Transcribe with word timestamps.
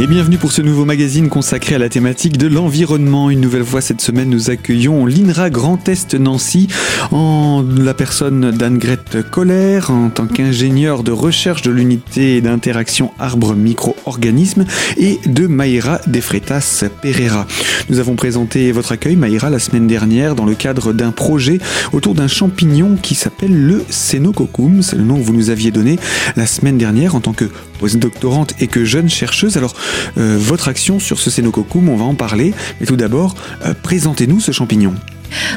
Et 0.00 0.06
bienvenue 0.06 0.38
pour 0.38 0.50
ce 0.50 0.62
nouveau 0.62 0.86
magazine 0.86 1.28
consacré 1.28 1.74
à 1.74 1.78
la 1.78 1.90
thématique 1.90 2.38
de 2.38 2.46
l'environnement. 2.46 3.28
Une 3.28 3.42
nouvelle 3.42 3.66
fois 3.66 3.82
cette 3.82 4.00
semaine, 4.00 4.30
nous 4.30 4.48
accueillons 4.48 5.04
l'INRA 5.04 5.50
Grand 5.50 5.86
Est 5.90 6.14
Nancy 6.14 6.68
en 7.10 7.62
la 7.62 7.92
personne 7.92 8.50
d'Anne-Grette 8.50 9.30
Coller 9.30 9.80
en 9.88 10.08
tant 10.08 10.26
qu'ingénieur 10.26 11.02
de 11.02 11.12
recherche 11.12 11.60
de 11.60 11.70
l'unité 11.70 12.40
d'interaction 12.40 13.12
arbre-micro-organisme 13.18 14.64
et 14.96 15.20
de 15.26 15.46
Maïra 15.46 16.00
Defretas 16.06 16.84
Pereira. 17.02 17.46
Nous 17.90 17.98
avons 17.98 18.16
présenté 18.16 18.72
votre 18.72 18.92
accueil, 18.92 19.16
Maïra, 19.16 19.50
la 19.50 19.58
semaine 19.58 19.86
dernière 19.86 20.34
dans 20.34 20.46
le 20.46 20.54
cadre 20.54 20.94
d'un 20.94 21.10
projet 21.10 21.58
autour 21.92 22.14
d'un 22.14 22.28
champignon 22.28 22.96
qui 22.96 23.14
s'appelle 23.14 23.52
le 23.54 23.84
Cénococcum. 23.90 24.80
C'est 24.80 24.96
le 24.96 25.04
nom 25.04 25.18
que 25.18 25.24
vous 25.24 25.34
nous 25.34 25.50
aviez 25.50 25.70
donné 25.70 25.98
la 26.36 26.46
semaine 26.46 26.78
dernière 26.78 27.14
en 27.14 27.20
tant 27.20 27.34
que 27.34 27.50
postdoctorante 27.80 28.54
et 28.60 28.66
que 28.66 28.84
jeune 28.84 29.10
chercheuse. 29.10 29.56
Alors, 29.56 29.74
euh, 30.18 30.36
votre 30.38 30.68
action 30.68 30.98
sur 30.98 31.18
ce 31.20 31.30
Cénococcum, 31.30 31.88
on 31.88 31.96
va 31.96 32.04
en 32.04 32.14
parler. 32.14 32.54
Mais 32.80 32.86
tout 32.86 32.96
d'abord, 32.96 33.34
euh, 33.64 33.74
présentez-nous 33.82 34.40
ce 34.40 34.52
champignon. 34.52 34.94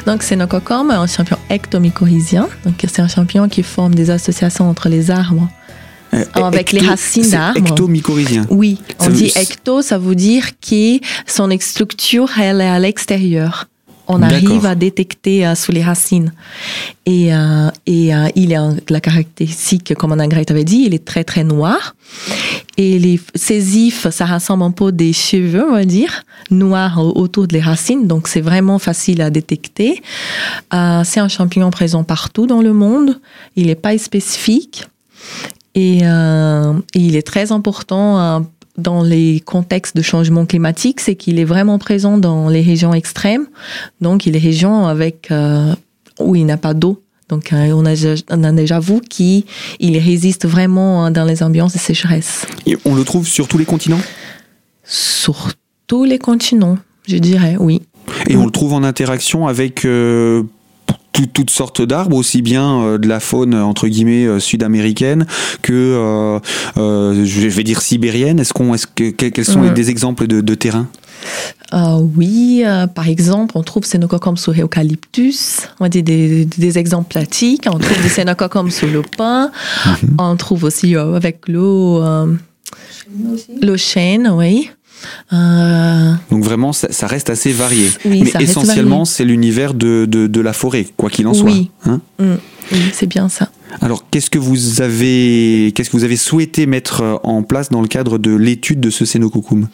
Donc, 0.06 0.22
Cénococcum 0.22 0.90
est 0.90 0.94
un 0.94 1.06
champignon 1.06 1.38
ectomycorhizien. 1.50 2.48
Donc, 2.64 2.74
c'est 2.86 3.02
un 3.02 3.08
champignon 3.08 3.48
qui 3.48 3.62
forme 3.62 3.94
des 3.94 4.10
associations 4.10 4.68
entre 4.68 4.88
les 4.88 5.10
arbres. 5.10 5.48
Euh, 6.12 6.24
avec 6.34 6.68
ecto- 6.72 6.80
les 6.80 6.86
racines 6.86 7.24
c'est 7.24 7.30
d'arbres. 7.32 7.58
Ectomycorhizien. 7.58 8.46
Oui, 8.50 8.78
Ça 9.00 9.06
on 9.06 9.08
veut- 9.10 9.16
dit 9.16 9.32
ecto, 9.36 9.82
ça 9.82 9.98
veut 9.98 10.14
dire 10.14 10.44
que 10.60 10.98
son 11.26 11.50
structure, 11.60 12.30
elle 12.40 12.60
est 12.60 12.68
à 12.68 12.78
l'extérieur. 12.78 13.66
On 14.06 14.20
arrive 14.22 14.66
à 14.66 14.74
détecter 14.74 15.46
euh, 15.46 15.54
sous 15.54 15.72
les 15.72 15.82
racines. 15.82 16.32
Et, 17.06 17.34
euh, 17.34 17.70
et 17.86 18.14
euh, 18.14 18.28
il 18.34 18.54
a 18.54 18.70
la 18.90 19.00
caractéristique, 19.00 19.94
comme 19.94 20.12
Anna-Grete 20.12 20.50
avait 20.50 20.64
dit, 20.64 20.84
il 20.86 20.94
est 20.94 21.04
très 21.04 21.24
très 21.24 21.42
noir. 21.44 21.94
Et 22.76 22.98
les, 22.98 23.18
ses 23.34 23.78
ifs, 23.78 24.08
ça 24.10 24.26
ressemble 24.26 24.64
un 24.64 24.70
peu 24.72 24.92
des 24.92 25.12
cheveux, 25.12 25.64
on 25.68 25.72
va 25.72 25.84
dire, 25.84 26.24
noirs 26.50 26.98
au- 26.98 27.18
autour 27.18 27.46
des 27.46 27.60
racines. 27.60 28.06
Donc 28.06 28.28
c'est 28.28 28.40
vraiment 28.40 28.78
facile 28.78 29.22
à 29.22 29.30
détecter. 29.30 30.02
C'est 30.70 31.20
un 31.20 31.28
champignon 31.28 31.70
présent 31.70 32.04
partout 32.04 32.46
dans 32.46 32.60
le 32.62 32.72
monde. 32.72 33.20
Il 33.56 33.66
n'est 33.68 33.74
pas 33.74 33.96
spécifique. 33.96 34.86
Et, 35.76 35.98
et 36.00 36.98
il 37.08 37.16
est 37.16 37.26
très 37.26 37.50
important 37.50 38.44
dans 38.76 39.02
les 39.02 39.40
contextes 39.40 39.96
de 39.96 40.02
changement 40.02 40.46
climatique, 40.46 41.00
c'est 41.00 41.14
qu'il 41.14 41.38
est 41.38 41.44
vraiment 41.44 41.78
présent 41.78 42.18
dans 42.18 42.48
les 42.48 42.62
régions 42.62 42.92
extrêmes, 42.92 43.46
donc 44.00 44.24
les 44.24 44.38
régions 44.38 44.86
avec 44.86 45.30
euh, 45.30 45.74
où 46.18 46.34
il 46.34 46.44
n'y 46.44 46.52
a 46.52 46.56
pas 46.56 46.74
d'eau. 46.74 47.00
Donc 47.28 47.52
euh, 47.52 47.72
on, 47.72 47.86
a, 47.86 47.94
on 48.30 48.44
a 48.44 48.52
déjà 48.52 48.80
vu 48.80 49.00
qu'il 49.00 49.44
il 49.80 49.98
résiste 49.98 50.46
vraiment 50.46 51.06
euh, 51.06 51.10
dans 51.10 51.24
les 51.24 51.42
ambiances 51.42 51.72
de 51.72 51.78
sécheresse. 51.78 52.46
Et 52.66 52.76
on 52.84 52.94
le 52.94 53.04
trouve 53.04 53.26
sur 53.26 53.48
tous 53.48 53.58
les 53.58 53.64
continents? 53.64 54.00
Sur 54.84 55.52
tous 55.86 56.04
les 56.04 56.18
continents, 56.18 56.76
je 57.08 57.16
dirais, 57.16 57.56
oui. 57.58 57.82
Et 58.28 58.36
on 58.36 58.44
le 58.44 58.50
trouve 58.50 58.74
en 58.74 58.82
interaction 58.82 59.46
avec 59.46 59.84
euh, 59.84 60.42
toutes 61.22 61.50
sortes 61.50 61.82
d'arbres, 61.82 62.16
aussi 62.16 62.42
bien 62.42 62.80
euh, 62.82 62.98
de 62.98 63.08
la 63.08 63.20
faune 63.20 63.54
entre 63.54 63.88
guillemets 63.88 64.26
euh, 64.26 64.38
sud-américaine 64.40 65.26
que 65.62 65.72
euh, 65.72 66.38
euh, 66.76 67.24
je 67.24 67.48
vais 67.48 67.62
dire 67.64 67.80
sibérienne. 67.80 68.38
Est-ce 68.40 68.52
qu'on, 68.52 68.74
est-ce 68.74 68.86
que 68.86 69.10
que- 69.10 69.26
quels 69.26 69.44
sont 69.44 69.72
des 69.72 69.90
exemples 69.90 70.26
de, 70.26 70.40
de 70.40 70.54
terrain? 70.54 70.86
Euh, 71.72 71.98
oui, 72.16 72.62
euh, 72.66 72.86
par 72.86 73.08
exemple, 73.08 73.56
on 73.56 73.62
trouve 73.62 73.84
Cénococcum 73.84 74.36
sur 74.36 74.52
eucalyptus, 74.52 75.62
on 75.80 75.88
dit 75.88 76.02
des, 76.02 76.44
des 76.44 76.78
exemples 76.78 77.08
pratiques. 77.08 77.64
On 77.66 77.78
trouve 77.78 78.02
des 78.02 78.08
Cénococcum 78.18 78.70
sur 78.70 78.88
le 78.88 79.02
pin. 79.02 79.50
On 80.18 80.36
trouve 80.36 80.64
aussi 80.64 80.94
euh, 80.96 81.14
avec 81.14 81.48
l'eau, 81.48 82.02
euh, 82.02 82.34
le 83.62 83.76
chêne, 83.76 84.28
oui. 84.34 84.70
Euh, 85.32 86.12
Donc 86.30 86.42
vraiment, 86.44 86.72
ça, 86.72 86.90
ça 86.92 87.06
reste 87.06 87.30
assez 87.30 87.52
varié. 87.52 87.90
Oui, 88.04 88.22
Mais 88.34 88.42
essentiellement, 88.44 89.04
c'est 89.04 89.24
l'univers 89.24 89.74
de, 89.74 90.06
de, 90.06 90.26
de 90.26 90.40
la 90.40 90.52
forêt, 90.52 90.86
quoi 90.96 91.10
qu'il 91.10 91.26
en 91.26 91.34
soit. 91.34 91.50
Oui. 91.50 91.70
hein. 91.86 92.00
mm, 92.18 92.34
oui, 92.72 92.78
c'est 92.92 93.06
bien 93.06 93.28
ça. 93.28 93.50
Alors, 93.80 94.04
qu'est-ce 94.10 94.30
que 94.30 94.38
vous 94.38 94.80
avez, 94.82 95.72
qu'est-ce 95.74 95.90
que 95.90 95.96
vous 95.96 96.04
avez 96.04 96.16
souhaité 96.16 96.66
mettre 96.66 97.00
euh, 97.02 97.16
en 97.24 97.42
place 97.42 97.70
dans 97.70 97.82
le 97.82 97.88
cadre 97.88 98.18
de 98.18 98.34
l'étude 98.34 98.80
de 98.80 98.90
ce 98.90 99.04
Cénococcum 99.04 99.68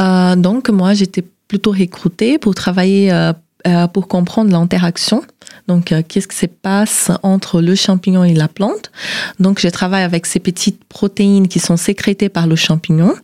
Euh, 0.00 0.36
donc, 0.36 0.68
moi, 0.70 0.94
j'étais 0.94 1.24
plutôt 1.48 1.70
recrutée 1.70 2.38
pour 2.38 2.54
travailler, 2.54 3.12
euh, 3.12 3.32
euh, 3.66 3.86
pour 3.86 4.08
comprendre 4.08 4.50
l'interaction. 4.50 5.22
Donc, 5.68 5.92
euh, 5.92 6.02
qu'est-ce 6.06 6.26
qui 6.26 6.36
se 6.36 6.46
passe 6.46 7.10
entre 7.22 7.60
le 7.60 7.74
champignon 7.74 8.24
et 8.24 8.34
la 8.34 8.48
plante? 8.48 8.90
Donc, 9.38 9.60
je 9.60 9.68
travaille 9.68 10.02
avec 10.02 10.26
ces 10.26 10.40
petites 10.40 10.84
protéines 10.84 11.46
qui 11.46 11.60
sont 11.60 11.76
sécrétées 11.76 12.28
par 12.28 12.46
le 12.46 12.56
champignon 12.56 13.14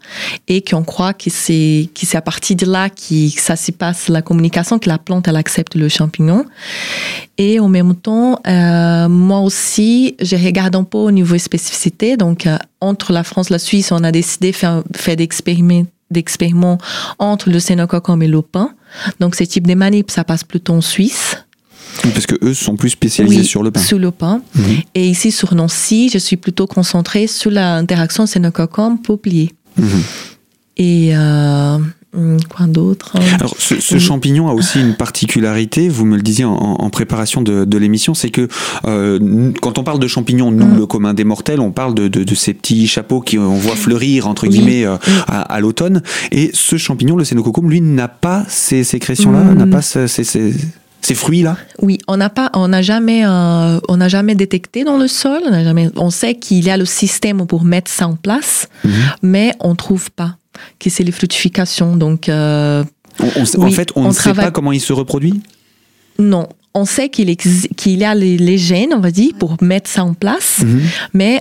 et 0.46 0.62
qu'on 0.62 0.84
croit 0.84 1.12
que 1.12 1.30
c'est, 1.30 1.88
que 1.94 2.06
c'est 2.06 2.16
à 2.16 2.22
partir 2.22 2.56
de 2.56 2.66
là 2.66 2.88
que 2.88 3.28
ça 3.36 3.56
se 3.56 3.72
passe 3.72 4.08
la 4.08 4.22
communication, 4.22 4.78
que 4.78 4.88
la 4.88 4.98
plante, 4.98 5.26
elle 5.26 5.36
accepte 5.36 5.74
le 5.74 5.88
champignon. 5.88 6.44
Et 7.36 7.58
en 7.60 7.68
même 7.68 7.94
temps, 7.94 8.40
euh, 8.46 9.08
moi 9.08 9.40
aussi, 9.40 10.16
je 10.20 10.36
regarde 10.36 10.76
un 10.76 10.84
peu 10.84 10.98
au 10.98 11.10
niveau 11.10 11.36
spécificité. 11.38 12.16
Donc, 12.16 12.48
entre 12.80 13.12
la 13.12 13.24
France 13.24 13.50
et 13.50 13.54
la 13.54 13.58
Suisse, 13.58 13.90
on 13.90 14.04
a 14.04 14.12
décidé 14.12 14.52
de 14.52 14.56
faire, 14.56 14.82
faire 14.94 15.16
des 15.16 15.24
expériments 15.24 15.84
d'expériments 16.10 16.78
entre 17.18 17.50
le 17.50 17.58
Cénococcum 17.58 18.22
et 18.22 18.28
le 18.28 18.42
pain. 18.42 18.70
Donc, 19.20 19.34
ce 19.34 19.44
type 19.44 19.66
de 19.66 19.74
manip, 19.74 20.10
ça 20.10 20.24
passe 20.24 20.44
plutôt 20.44 20.74
en 20.74 20.80
Suisse. 20.80 21.36
Parce 22.02 22.26
que 22.26 22.36
eux 22.42 22.54
sont 22.54 22.76
plus 22.76 22.90
spécialisés 22.90 23.40
Oui, 23.40 23.44
sur 23.44 23.62
le 23.62 23.70
pain. 23.70 23.80
Sur 23.80 23.98
le 23.98 24.10
pain. 24.10 24.42
Mhm. 24.54 24.64
Et 24.94 25.08
ici, 25.08 25.32
sur 25.32 25.54
Nancy, 25.54 26.10
je 26.12 26.18
suis 26.18 26.36
plutôt 26.36 26.66
concentrée 26.66 27.26
sur 27.26 27.50
l'interaction 27.50 28.26
Cénococcum-Peuplier. 28.26 29.52
Mhm. 29.76 30.02
Et 30.76 31.10
euh, 31.16 31.78
quoi 32.48 32.66
d'autre 32.66 33.12
Alors, 33.34 33.54
ce, 33.58 33.80
ce 33.80 33.94
Oui. 33.94 34.00
champignon 34.00 34.48
a 34.48 34.52
aussi 34.54 34.80
une 34.80 34.94
particularité, 34.94 35.88
vous 35.88 36.04
me 36.06 36.16
le 36.16 36.22
disiez 36.22 36.44
en, 36.44 36.54
en 36.54 36.90
préparation 36.90 37.42
de, 37.42 37.64
de 37.64 37.78
l'émission, 37.78 38.14
c'est 38.14 38.30
que 38.30 38.48
euh, 38.86 39.52
quand 39.60 39.78
on 39.78 39.84
parle 39.84 39.98
de 39.98 40.06
champignons, 40.06 40.50
nous, 40.50 40.66
Mm. 40.66 40.76
le 40.78 40.86
commun 40.86 41.14
des 41.14 41.24
mortels, 41.24 41.60
on 41.60 41.70
parle 41.70 41.94
de, 41.94 42.08
de, 42.08 42.24
de 42.24 42.34
ces 42.34 42.54
petits 42.54 42.86
chapeaux 42.88 43.20
qui 43.20 43.38
on 43.38 43.54
voit 43.54 43.76
fleurir, 43.76 44.26
entre 44.26 44.44
Oui. 44.44 44.50
guillemets, 44.50 44.84
euh, 44.86 44.96
à, 45.26 45.42
à 45.42 45.60
l'automne. 45.60 46.02
Et 46.32 46.50
ce 46.54 46.76
champignon, 46.76 47.16
le 47.16 47.24
Cénococcum, 47.24 47.68
lui, 47.70 47.80
n'a 47.80 48.08
pas 48.08 48.44
ces 48.48 48.84
sécrétions-là, 48.84 49.44
n'a 49.54 49.66
pas 49.66 49.82
ce- 49.82 50.06
ces, 50.06 50.24
ces, 50.24 50.54
ces 51.02 51.14
fruits-là. 51.14 51.56
Oui, 51.82 51.98
on 52.08 52.16
n'a 52.16 52.28
pas, 52.30 52.50
on 52.54 52.68
n'a 52.68 52.82
jamais, 52.82 53.24
euh, 53.26 53.78
on 53.88 53.98
n'a 53.98 54.08
jamais 54.08 54.34
détecté 54.34 54.82
dans 54.84 54.96
le 54.98 55.08
sol. 55.08 55.40
On, 55.46 55.50
n'a 55.50 55.62
jamais, 55.62 55.90
on 55.96 56.10
sait 56.10 56.34
qu'il 56.34 56.64
y 56.64 56.70
a 56.70 56.76
le 56.76 56.84
système 56.86 57.46
pour 57.46 57.64
mettre 57.64 57.90
ça 57.90 58.08
en 58.08 58.16
place, 58.16 58.68
Mhm. 58.84 58.92
mais 59.22 59.52
on 59.60 59.74
trouve 59.74 60.10
pas 60.10 60.36
que 60.78 60.90
c'est 60.90 61.04
les 61.04 61.12
fructifications. 61.12 61.96
Donc 61.96 62.28
euh, 62.28 62.84
On- 63.20 63.40
on 63.40 63.44
sait- 63.44 63.58
en 63.58 63.70
fait, 63.70 63.90
on, 63.96 64.04
on 64.04 64.08
ne 64.08 64.12
sait 64.12 64.32
pas 64.34 64.50
comment 64.50 64.72
il 64.72 64.80
se 64.80 64.92
reproduit? 64.92 65.40
non, 66.18 66.48
on 66.74 66.84
sait 66.84 67.08
qu'il 67.08 67.34
qu'il 67.36 67.98
y 67.98 68.04
a 68.04 68.14
les, 68.14 68.36
les 68.38 68.58
gènes, 68.58 68.92
on 68.94 69.00
va 69.00 69.10
dire, 69.10 69.32
pour 69.38 69.56
mettre 69.62 69.88
ça 69.88 70.04
en 70.04 70.14
place, 70.14 70.60
Mhm. 70.64 70.82
mais 71.14 71.40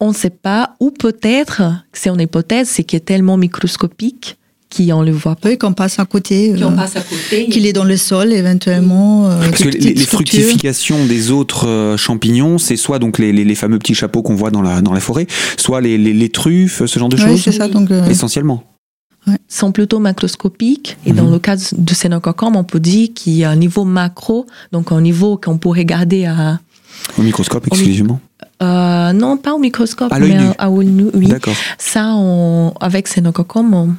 on 0.00 0.08
ne 0.08 0.14
sait 0.14 0.30
pas. 0.30 0.74
Ou 0.80 0.90
peut-être, 0.92 1.62
c'est 1.92 2.08
une 2.08 2.20
hypothèse, 2.20 2.68
c'est 2.68 2.84
qu'il 2.84 2.96
est 2.96 3.00
tellement 3.00 3.36
microscopique 3.36 4.37
qu'on 4.74 5.02
le 5.02 5.12
voit 5.12 5.36
pas. 5.36 5.48
Oui, 5.48 5.58
qu'on 5.58 5.72
passe 5.72 5.98
à 5.98 6.04
côté, 6.04 6.52
euh, 6.52 6.66
à 6.76 6.86
côté. 7.00 7.48
qu'il 7.48 7.66
est 7.66 7.72
dans 7.72 7.84
le 7.84 7.96
sol 7.96 8.32
éventuellement. 8.32 9.26
euh, 9.30 9.48
Parce 9.50 9.62
que 9.62 9.68
les, 9.68 9.96
fructifications 9.96 11.04
des 11.06 11.30
autres 11.30 11.66
euh, 11.66 11.96
champignons, 11.96 12.58
c'est 12.58 12.76
soit 12.76 12.98
donc 12.98 13.18
les, 13.18 13.32
les, 13.32 13.44
les 13.44 13.54
fameux 13.54 13.78
petits 13.78 13.94
chapeaux 13.94 14.22
qu'on 14.22 14.34
voit 14.34 14.50
dans 14.50 14.62
la, 14.62 14.80
dans 14.82 14.92
la 14.92 15.00
forêt, 15.00 15.26
soit 15.56 15.80
les, 15.80 15.96
les, 15.98 16.12
les 16.12 16.28
truffes, 16.28 16.84
ce 16.84 16.98
genre 16.98 17.08
de 17.08 17.16
Oui, 17.16 17.22
choses, 17.22 17.42
c'est 17.42 17.52
ça. 17.52 17.68
Donc, 17.68 17.90
euh, 17.90 18.06
essentiellement. 18.08 18.62
sont 19.48 19.72
plutôt 19.72 19.98
macroscopiques. 19.98 20.96
Et 21.06 21.12
dans 21.12 21.24
Mhm. 21.24 21.32
le 21.32 21.38
cas 21.38 21.56
du 21.76 21.94
Cénococcum, 21.94 22.56
on 22.56 22.64
peut 22.64 22.80
dire 22.80 23.08
qu'il 23.14 23.34
y 23.34 23.44
a 23.44 23.50
un 23.50 23.56
niveau 23.56 23.84
macro, 23.84 24.46
donc 24.72 24.92
un 24.92 25.00
niveau 25.00 25.36
qu'on 25.42 25.58
peut 25.58 25.68
regarder 25.70 26.24
à... 26.26 26.60
Au 27.18 27.22
microscope 27.22 27.66
exclusivement. 27.68 28.20
euh, 28.62 29.12
non, 29.12 29.36
pas 29.36 29.52
au 29.54 29.58
microscope, 29.58 30.12
À 30.12 30.18
l'œil 30.18 30.32
mais 30.32 30.38
nu. 30.42 30.46
à, 30.58 30.64
à 30.64 30.68
l'œil 30.68 30.86
nu, 30.86 31.04
oui. 31.14 31.26
D'accord. 31.28 31.54
Ça, 31.78 32.14
on, 32.16 32.72
avec 32.80 33.06
Cénococcum, 33.08 33.72
on, 33.74 33.94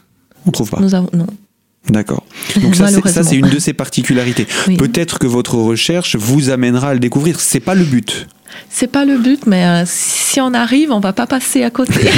On 0.45 0.51
trouve 0.51 0.69
pas. 0.69 0.79
nous 0.79 0.95
avons... 0.95 1.09
Non. 1.13 1.27
D'accord. 1.89 2.23
Donc 2.61 2.75
ça, 2.75 2.87
c'est, 3.23 3.35
une 3.35 3.49
de 3.49 3.57
ses 3.59 3.73
particularités. 3.73 4.47
Oui. 4.67 4.77
Peut-être 4.77 5.17
que 5.17 5.27
votre 5.27 5.55
recherche 5.55 6.15
vous 6.17 6.49
amènera 6.49 6.89
à 6.89 6.93
le 6.93 6.99
découvrir. 6.99 7.39
C'est 7.39 7.61
pas 7.61 7.73
le 7.73 7.83
but. 7.85 8.27
C'est 8.69 8.87
pas 8.91 9.05
le 9.05 9.17
but, 9.17 9.45
mais 9.47 9.65
euh, 9.65 9.83
si 9.85 10.41
on 10.41 10.53
arrive, 10.53 10.91
on 10.91 10.99
va 10.99 11.13
pas 11.13 11.25
passer 11.27 11.63
à 11.63 11.69
côté. 11.69 11.93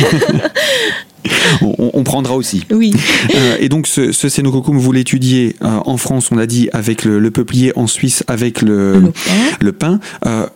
On, 1.61 2.03
prendra 2.03 2.35
aussi. 2.35 2.65
oui. 2.71 2.93
Euh, 3.35 3.57
et 3.59 3.69
donc 3.69 3.85
ce, 3.85 4.11
ce 4.11 4.41
vous 4.71 4.91
l'étudiez 4.91 5.55
euh, 5.61 5.67
en 5.85 5.97
France, 5.97 6.29
on 6.31 6.35
l'a 6.35 6.47
dit, 6.47 6.69
avec 6.73 7.03
le, 7.05 7.19
le 7.19 7.31
peuplier, 7.31 7.73
en 7.77 7.85
Suisse 7.85 8.23
avec 8.27 8.61
le, 8.61 9.11
Le 9.59 9.71
pain. 9.71 9.99
le 10.23 10.47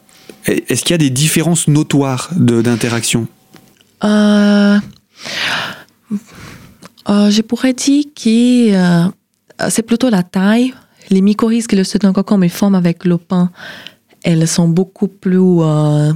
est-ce 0.48 0.82
qu'il 0.84 0.92
y 0.92 0.96
a 0.96 0.98
des 0.98 1.10
différences 1.12 1.68
notoires 1.68 2.30
de- 2.36 2.62
d'interaction? 2.62 3.28
Euh, 4.04 4.78
euh, 7.10 7.30
je 7.30 7.42
pourrais 7.42 7.74
dire 7.74 8.04
que 8.16 8.74
euh, 8.74 9.10
c'est 9.70 9.84
plutôt 9.84 10.10
la 10.10 10.24
taille. 10.24 10.74
Les 11.10 11.22
mycorhizes 11.22 11.68
que 11.68 11.76
le 11.76 11.84
Cénococcum 11.84 12.48
forme 12.50 12.76
avec 12.76 13.06
le 13.06 13.18
pain, 13.18 13.52
elles 14.24 14.48
sont 14.48 14.68
beaucoup 14.68 15.08
plus 15.08 15.40
euh, 15.62 16.12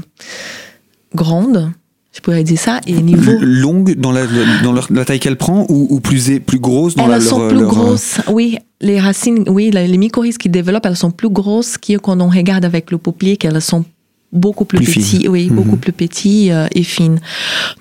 grandes. 1.13 1.71
Je 2.11 2.21
pourrais 2.21 2.43
dire 2.43 2.59
ça. 2.59 2.81
Et 2.87 2.93
niveau 3.01 3.33
longue 3.39 3.95
dans 3.95 4.11
la, 4.11 4.25
dans 4.63 4.73
la 4.89 5.05
taille 5.05 5.19
qu'elle 5.19 5.37
prend 5.37 5.65
ou, 5.69 5.87
ou, 5.91 5.99
plus 5.99 6.39
plus 6.39 6.59
grosse 6.59 6.95
dans 6.95 7.05
elles 7.05 7.11
la, 7.11 7.21
sont 7.21 7.47
plus 7.47 7.65
grosses. 7.65 8.19
Oui, 8.27 8.57
les 8.81 8.99
racines, 8.99 9.43
oui, 9.47 9.69
les 9.71 9.97
mycorhizes 9.97 10.37
qui 10.39 10.49
développent, 10.49 10.85
elles 10.87 10.97
sont 10.97 11.11
plus 11.11 11.29
grosses 11.29 11.77
que 11.77 11.97
quand 11.97 12.19
on 12.19 12.29
regarde 12.29 12.65
avec 12.65 12.89
le 12.91 12.97
peuplier, 12.97 13.37
qu'elles 13.37 13.61
sont 13.61 13.85
beaucoup 14.31 14.65
plus, 14.65 14.79
Plus 14.79 14.91
fines. 15.01 15.27
oui, 15.29 15.49
Mhm. 15.49 15.55
beaucoup 15.55 15.77
plus 15.77 15.91
petits 15.93 16.51
euh, 16.51 16.67
et 16.73 16.83
fines. 16.83 17.19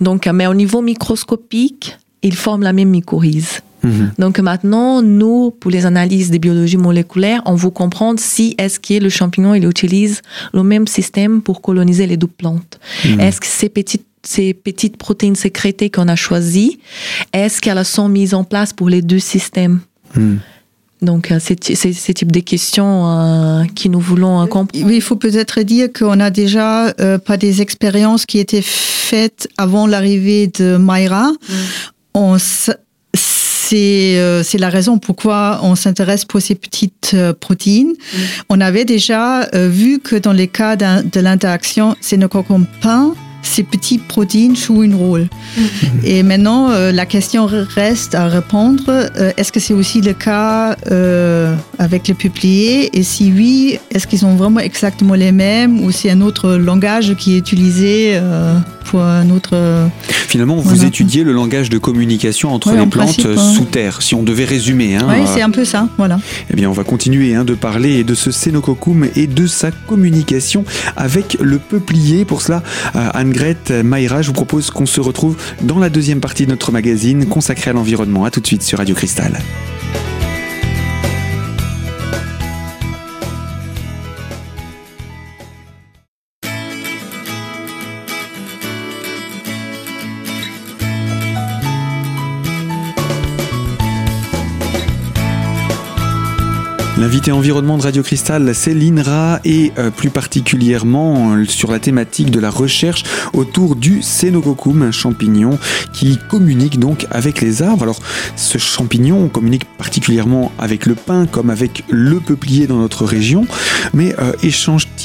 Donc, 0.00 0.26
euh, 0.26 0.32
mais 0.32 0.46
au 0.46 0.54
niveau 0.54 0.82
microscopique, 0.82 1.98
ils 2.22 2.36
forment 2.36 2.62
la 2.62 2.72
même 2.72 2.90
mycorhize. 2.90 3.60
Mhm. 3.84 4.12
Donc 4.18 4.40
maintenant, 4.40 5.02
nous, 5.02 5.52
pour 5.52 5.70
les 5.70 5.86
analyses 5.86 6.30
de 6.30 6.38
biologie 6.38 6.76
moléculaire, 6.76 7.42
on 7.46 7.54
veut 7.54 7.70
comprendre 7.70 8.18
si 8.18 8.54
est-ce 8.58 8.80
que 8.80 9.00
le 9.00 9.08
champignon 9.08 9.54
il 9.54 9.64
utilise 9.64 10.20
le 10.52 10.62
même 10.64 10.88
système 10.88 11.42
pour 11.42 11.62
coloniser 11.62 12.06
les 12.06 12.16
deux 12.16 12.26
plantes. 12.26 12.80
Mhm. 13.04 13.20
Est-ce 13.20 13.40
que 13.40 13.46
ces 13.46 13.68
petites 13.68 14.04
ces 14.24 14.52
petites 14.52 14.96
protéines 14.96 15.36
sécrétées 15.36 15.90
qu'on 15.90 16.08
a 16.08 16.16
choisies, 16.16 16.80
est-ce 17.32 17.62
qu'elles 17.62 17.84
sont 17.84 18.08
mises 18.08 18.34
en 18.34 18.42
place 18.42 18.72
pour 18.72 18.88
les 18.88 19.00
deux 19.00 19.20
systèmes 19.20 19.80
Mhm. 20.16 20.40
Donc 21.00 21.30
euh, 21.30 21.38
c'est 21.40 21.92
ce 21.92 22.12
type 22.12 22.32
de 22.32 22.40
questions 22.40 23.06
euh, 23.06 23.64
qui 23.74 23.88
nous 23.88 24.00
voulons 24.00 24.42
euh, 24.42 24.46
comprendre. 24.46 24.90
Il 24.90 25.00
faut 25.00 25.14
peut-être 25.14 25.60
dire 25.62 25.88
qu'on 25.96 26.18
a 26.18 26.30
déjà 26.30 26.88
euh, 27.00 27.18
pas 27.18 27.36
des 27.36 27.62
expériences 27.62 28.26
qui 28.26 28.40
étaient 28.40 28.64
faites 28.64 29.48
avant 29.56 29.86
l'arrivée 29.86 30.48
de 30.48 30.76
Mayra. 30.76 31.30
On 32.18 32.36
c'est 32.38 34.16
euh, 34.18 34.42
c'est 34.42 34.58
la 34.58 34.70
raison 34.70 34.98
pourquoi 34.98 35.60
on 35.62 35.74
s'intéresse 35.74 36.24
pour 36.24 36.40
ces 36.40 36.54
petites 36.54 37.12
euh, 37.14 37.32
protéines. 37.32 37.92
On 38.48 38.60
avait 38.60 38.84
déjà 38.84 39.42
euh, 39.54 39.68
vu 39.68 40.00
que 40.00 40.16
dans 40.16 40.32
les 40.32 40.48
cas 40.48 40.74
de 40.76 41.20
l'interaction 41.20 41.94
sénococcum 42.00 42.66
pain, 42.80 43.14
ces 43.42 43.62
petites 43.62 44.06
protéines 44.06 44.56
jouent 44.56 44.82
un 44.82 44.94
rôle. 44.94 45.28
Et 46.04 46.22
maintenant, 46.22 46.70
euh, 46.70 46.92
la 46.92 47.06
question 47.06 47.46
reste 47.46 48.14
à 48.14 48.26
répondre. 48.26 48.82
Euh, 48.88 49.32
est-ce 49.36 49.52
que 49.52 49.60
c'est 49.60 49.74
aussi 49.74 50.00
le 50.00 50.12
cas 50.12 50.76
euh, 50.90 51.54
avec 51.78 52.08
les 52.08 52.14
peupliers? 52.14 52.96
Et 52.98 53.02
si 53.02 53.32
oui, 53.34 53.78
est-ce 53.90 54.06
qu'ils 54.06 54.18
sont 54.20 54.34
vraiment 54.34 54.60
exactement 54.60 55.14
les 55.14 55.32
mêmes 55.32 55.80
ou 55.82 55.90
c'est 55.90 56.10
un 56.10 56.20
autre 56.20 56.54
langage 56.54 57.14
qui 57.16 57.34
est 57.34 57.38
utilisé 57.38 58.20
pour 58.84 59.02
un 59.02 59.28
autre... 59.30 59.56
Finalement, 60.28 60.56
vous 60.56 60.62
Voilà. 60.62 60.84
étudiez 60.84 61.24
le 61.24 61.32
langage 61.32 61.70
de 61.70 61.78
communication 61.78 62.52
entre 62.52 62.68
Ouais, 62.68 62.78
les 62.78 62.86
plantes 62.86 63.22
principe, 63.22 63.38
sous 63.56 63.64
terre, 63.64 64.02
si 64.02 64.14
on 64.14 64.22
devait 64.22 64.44
résumer. 64.44 64.96
Hein, 64.96 65.06
oui, 65.08 65.26
c'est 65.34 65.40
un 65.40 65.50
peu 65.50 65.64
ça, 65.64 65.88
voilà. 65.96 66.18
Eh 66.50 66.54
bien, 66.54 66.68
on 66.68 66.72
va 66.72 66.84
continuer 66.84 67.34
hein, 67.34 67.44
de 67.44 67.54
parler 67.54 68.04
de 68.04 68.14
ce 68.14 68.30
Cénococcum 68.30 69.06
et 69.16 69.26
de 69.26 69.46
sa 69.46 69.70
communication 69.70 70.64
avec 70.96 71.38
le 71.40 71.58
peuplier. 71.58 72.26
Pour 72.26 72.42
cela, 72.42 72.62
euh, 72.94 73.08
Anne-Grette 73.28 73.72
Mayra, 73.72 74.22
je 74.22 74.28
vous 74.28 74.32
propose 74.32 74.70
qu'on 74.70 74.86
se 74.86 75.02
retrouve 75.02 75.36
dans 75.60 75.78
la 75.78 75.90
deuxième 75.90 76.18
partie 76.18 76.46
de 76.46 76.50
notre 76.50 76.72
magazine 76.72 77.26
consacrée 77.26 77.68
à 77.68 77.74
l'environnement. 77.74 78.24
À 78.24 78.30
tout 78.30 78.40
de 78.40 78.46
suite 78.46 78.62
sur 78.62 78.78
Radio 78.78 78.94
Cristal. 78.94 79.38
L'invité 97.08 97.32
environnement 97.32 97.78
de 97.78 97.84
Radio 97.84 98.02
Cristal, 98.02 98.54
c'est 98.54 98.74
l'INRA 98.74 99.40
et 99.42 99.72
euh, 99.78 99.90
plus 99.90 100.10
particulièrement 100.10 101.32
euh, 101.32 101.46
sur 101.46 101.70
la 101.70 101.78
thématique 101.78 102.30
de 102.30 102.38
la 102.38 102.50
recherche 102.50 103.02
autour 103.32 103.76
du 103.76 104.02
Cénococcum, 104.02 104.82
un 104.82 104.90
champignon 104.90 105.58
qui 105.94 106.18
communique 106.28 106.78
donc 106.78 107.06
avec 107.10 107.40
les 107.40 107.62
arbres. 107.62 107.84
Alors 107.84 108.00
ce 108.36 108.58
champignon 108.58 109.30
communique 109.30 109.64
particulièrement 109.78 110.52
avec 110.58 110.84
le 110.84 110.94
pin 110.94 111.24
comme 111.24 111.48
avec 111.48 111.82
le 111.88 112.20
peuplier 112.20 112.66
dans 112.66 112.76
notre 112.76 113.06
région, 113.06 113.46
mais 113.94 114.14
euh, 114.18 114.34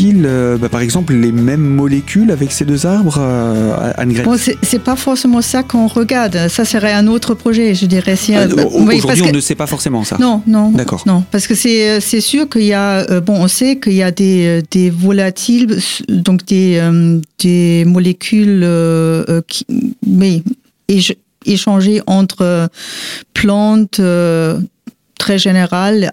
euh, 0.01 0.57
bah, 0.57 0.69
par 0.69 0.81
exemple 0.81 1.13
les 1.13 1.31
mêmes 1.31 1.61
molécules 1.61 2.31
avec 2.31 2.51
ces 2.51 2.65
deux 2.65 2.85
arbres, 2.85 3.17
euh, 3.19 3.91
Anne-Grette 3.97 4.25
Bon, 4.25 4.37
c'est 4.37 4.79
pas 4.83 4.95
forcément 4.95 5.41
ça 5.41 5.63
qu'on 5.63 5.87
regarde. 5.87 6.47
Ça 6.49 6.65
serait 6.65 6.93
un 6.93 7.07
autre 7.07 7.33
projet, 7.35 7.75
je 7.75 7.85
dirais. 7.85 8.15
Si, 8.15 8.35
Euh, 8.35 8.47
euh, 8.57 8.65
oui, 8.71 8.95
Aujourd'hui, 8.97 9.23
on 9.23 9.27
que- 9.27 9.35
ne 9.35 9.39
sait 9.39 9.55
pas 9.55 9.67
forcément 9.67 10.03
ça. 10.03 10.17
Non, 10.19 10.41
non. 10.47 10.71
D'accord. 10.71 11.03
Non, 11.05 11.23
parce 11.31 11.47
que 11.47 11.55
c'est 11.55 12.21
sûr 12.21 12.49
qu'il 12.49 12.63
y 12.63 12.73
a 12.73 13.19
bon, 13.21 13.35
on 13.43 13.47
sait 13.47 13.77
qu'il 13.79 13.93
y 13.93 14.03
a 14.03 14.11
des 14.11 14.61
des 14.71 14.89
volatiles, 14.89 15.77
donc 16.09 16.45
des 16.45 16.81
des 17.39 17.85
molécules 17.85 18.67
qui 19.47 19.65
mais 20.07 20.41
éch- 20.89 21.17
échangées 21.45 22.01
entre 22.07 22.69
plantes 23.33 24.01
très 25.19 25.37
générales, 25.37 26.09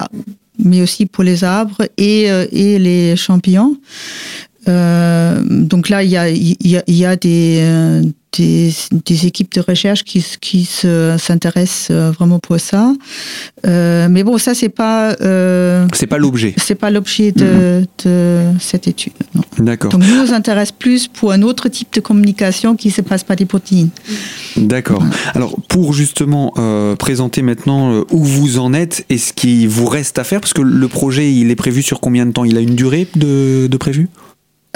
mais 0.65 0.83
aussi 0.83 1.07
pour 1.07 1.25
les 1.25 1.45
arbres 1.45 1.83
et 1.97 2.31
euh, 2.31 2.47
les 2.53 3.17
champignons. 3.17 3.77
Euh, 4.69 5.43
donc 5.45 5.89
là, 5.89 6.03
il 6.03 6.11
y 6.11 6.17
a, 6.17 6.29
y 6.31 6.57
y 6.87 7.05
a 7.05 7.17
des, 7.17 7.59
euh, 7.62 8.03
des, 8.37 8.73
des 9.06 9.27
équipes 9.27 9.53
de 9.55 9.61
recherche 9.61 10.05
qui, 10.05 10.25
qui 10.41 10.65
se- 10.65 11.17
s'intéressent 11.19 11.88
euh, 11.91 12.11
vraiment 12.11 12.38
pour 12.38 12.61
ça. 12.61 12.93
Euh, 13.67 14.09
mais 14.11 14.23
bon, 14.23 14.38
ça, 14.38 14.55
c'est 14.55 14.69
pas, 14.69 15.17
euh, 15.21 15.87
C'est 15.93 16.06
pas 16.06 16.19
l'objet. 16.19 16.55
c'est 16.56 16.75
pas 16.75 16.91
l'objet 16.91 17.32
de, 17.32 17.85
de 18.05 18.43
cette 18.61 18.87
étude. 18.88 19.12
D'accord. 19.59 19.91
Donc, 19.91 20.03
nous, 20.06 20.21
on 20.23 20.27
s'intéresse 20.27 20.73
plus 20.73 21.09
pour 21.09 21.32
un 21.32 21.43
autre 21.43 21.69
type 21.69 21.93
de 21.93 22.00
communication 22.00 22.77
qui 22.77 22.91
se 22.91 23.00
passe 23.03 23.25
par 23.25 23.37
des 23.37 23.47
protéines. 23.47 23.91
D'accord. 24.56 25.03
Alors 25.35 25.56
pour 25.69 25.93
justement 25.93 26.53
euh, 26.59 26.97
présenter 26.97 27.43
maintenant 27.43 28.05
où 28.11 28.25
vous 28.25 28.59
en 28.59 28.73
êtes 28.73 29.05
et 29.09 29.19
ce 29.19 29.33
qui 29.33 29.67
vous 29.67 29.87
reste 29.87 30.19
à 30.19 30.25
faire, 30.25 30.41
parce 30.41 30.53
que 30.55 30.62
le 30.62 30.88
projet 30.88 31.33
il 31.33 31.50
est 31.50 31.56
prévu 31.56 31.83
sur 31.83 32.00
combien 32.00 32.26
de 32.26 32.33
temps? 32.33 32.44
Il 32.44 32.56
a 32.56 32.61
une 32.61 32.75
durée 32.75 33.06
de, 33.17 33.67
de 33.67 33.76
prévu? 33.76 34.09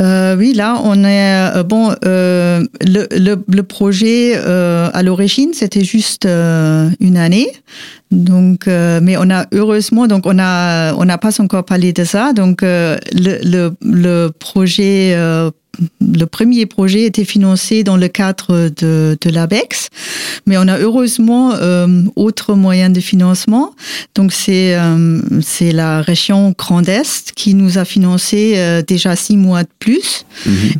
Euh, 0.01 0.35
oui, 0.37 0.55
là, 0.55 0.81
on 0.83 1.05
est 1.05 1.57
euh, 1.57 1.63
bon. 1.63 1.95
Euh, 2.05 2.65
le, 2.81 3.07
le, 3.17 3.45
le 3.47 3.63
projet 3.63 4.33
euh, 4.35 4.91
à 4.93 5.03
l'origine, 5.03 5.53
c'était 5.55 5.85
juste 5.85 6.27
euh, 6.27 6.89
une 7.01 7.17
année. 7.17 7.49
Donc, 8.11 8.67
euh, 8.67 9.01
mais 9.03 9.17
on 9.17 9.31
a 9.31 9.47
heureusement, 9.53 10.07
donc 10.07 10.25
on 10.27 10.39
a, 10.39 10.95
on 10.95 11.05
n'a 11.05 11.19
pas 11.19 11.41
encore 11.41 11.65
parlé 11.65 11.93
de 11.93 12.05
ça. 12.05 12.33
Donc, 12.33 12.63
le, 12.63 12.99
le, 13.13 13.73
le 13.83 14.31
projet. 14.31 15.17
Le 16.01 16.25
premier 16.27 16.67
projet 16.67 17.03
était 17.05 17.25
financé 17.25 17.85
dans 17.85 17.97
le 17.97 18.09
cadre 18.09 18.71
de, 18.77 19.17
de 19.21 19.31
l'ABEX, 19.31 19.89
mais 20.47 20.57
on 20.59 20.69
a 20.69 20.79
heureusement 20.79 21.53
euh, 21.55 22.03
autres 22.17 22.55
moyens 22.55 22.93
de 22.93 23.01
financement. 23.01 23.75
Donc 24.15 24.33
c'est 24.33 24.77
euh, 24.77 25.21
c'est 25.41 25.73
la 25.73 26.03
région 26.03 26.55
Grand 26.57 26.89
Est 26.89 27.33
qui 27.35 27.55
nous 27.55 27.79
a 27.79 27.85
financé 27.85 28.55
euh, 28.57 28.83
déjà 28.83 29.17
six 29.17 29.37
mois 29.37 29.63
de 29.63 29.69
plus. 29.79 30.25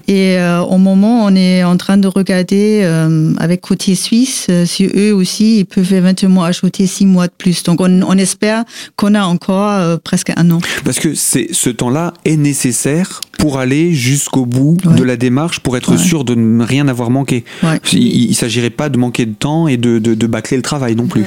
Et 0.09 0.39
euh, 0.39 0.61
au 0.61 0.79
moment, 0.79 1.25
on 1.25 1.35
est 1.35 1.65
en 1.65 1.77
train 1.77 1.97
de 1.97 2.09
regarder 2.09 2.83
avec 3.39 3.61
côté 3.61 3.95
suisse 3.95 4.49
si 4.67 4.89
eux 4.95 5.15
aussi 5.15 5.59
ils 5.61 5.65
peuvent 5.65 5.93
éventuellement 5.93 6.45
ajouter 6.45 6.87
six 6.87 7.07
mois 7.07 7.27
de 7.27 7.33
plus. 7.37 7.63
Donc 7.63 7.81
on, 7.81 8.03
on 8.03 8.19
espère 8.19 8.65
qu'on 8.97 9.15
a 9.15 9.25
encore 9.25 9.99
presque 10.01 10.33
un 10.37 10.51
an. 10.51 10.61
Parce 10.85 10.99
que 10.99 11.15
c'est 11.15 11.49
ce 11.53 11.71
temps-là 11.71 12.15
est 12.25 12.37
nécessaire 12.37 13.21
pour 13.39 13.59
aller 13.59 13.93
jusqu'au 13.93 14.47
bout 14.47 14.77
Ouais. 14.85 14.95
de 14.97 15.03
la 15.03 15.17
démarche, 15.17 15.61
pour 15.61 15.77
être 15.77 15.93
Ouais. 15.93 15.99
sûr 15.99 16.25
de 16.25 16.35
ne 16.35 16.65
rien 16.65 16.89
avoir 16.89 17.11
manqué. 17.11 17.45
Ouais. 17.63 17.81
Il, 17.93 18.31
il 18.31 18.35
s'agirait 18.35 18.71
pas 18.71 18.89
de 18.89 18.99
manquer 18.99 19.27
de 19.27 19.35
temps 19.35 19.69
et 19.69 19.77
de, 19.77 19.99
de, 19.99 20.15
de 20.15 20.27
bâcler 20.27 20.57
le 20.57 20.63
travail 20.63 20.95
non 20.97 21.07
plus. 21.07 21.25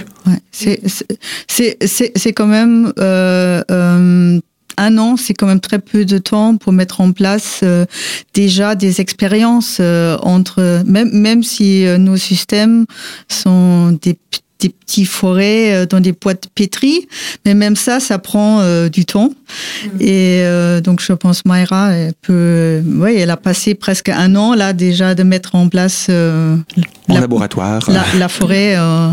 C'est 1.48 2.34
quand 2.34 2.48
même 2.48 2.92
euh, 3.00 3.62
euh, 3.72 4.40
un 4.80 4.98
an, 5.00 5.18
c'est 5.18 5.34
quand 5.34 5.48
même 5.48 5.60
très 5.60 5.80
peu 5.80 6.06
de 6.06 6.18
temps 6.18 6.56
pour 6.58 6.72
mettre 6.74 7.02
en 7.02 7.12
place 7.12 7.62
euh, 7.64 7.86
déjà 8.34 8.76
des 8.76 9.02
expériences 9.02 9.80
entre 10.22 10.84
même 10.86 11.10
même 11.12 11.42
si 11.44 11.86
nos 12.00 12.18
systèmes 12.18 12.86
sont 13.28 13.98
des 14.02 14.18
des 14.60 14.70
petits 14.70 15.06
forêts 15.06 15.74
euh, 15.74 15.86
dans 15.86 16.00
des 16.00 16.12
boîtes 16.14 16.48
pétries, 16.56 17.08
mais 17.46 17.54
même 17.54 17.76
ça, 17.76 18.00
ça 18.00 18.18
prend 18.18 18.60
euh, 18.62 18.90
du 18.90 19.06
temps. 19.06 19.32
Et 20.00 20.42
euh, 20.42 20.82
donc, 20.82 21.02
je 21.02 21.14
pense 21.14 21.46
Mayra, 21.46 21.92
elle 21.94 22.14
peut, 22.22 22.82
oui, 22.86 23.16
elle 23.18 23.30
a 23.30 23.38
passé 23.38 23.76
presque 23.76 24.10
un 24.10 24.36
an 24.36 24.54
là 24.56 24.74
déjà 24.74 25.16
de 25.16 25.24
mettre 25.24 25.56
en 25.56 25.70
place 25.70 26.08
euh, 26.10 26.56
En 27.08 27.14
la, 27.16 27.22
laboratoire. 27.22 27.90
la, 27.90 28.04
la 28.18 28.28
forêt 28.28 28.76
euh, 28.78 29.10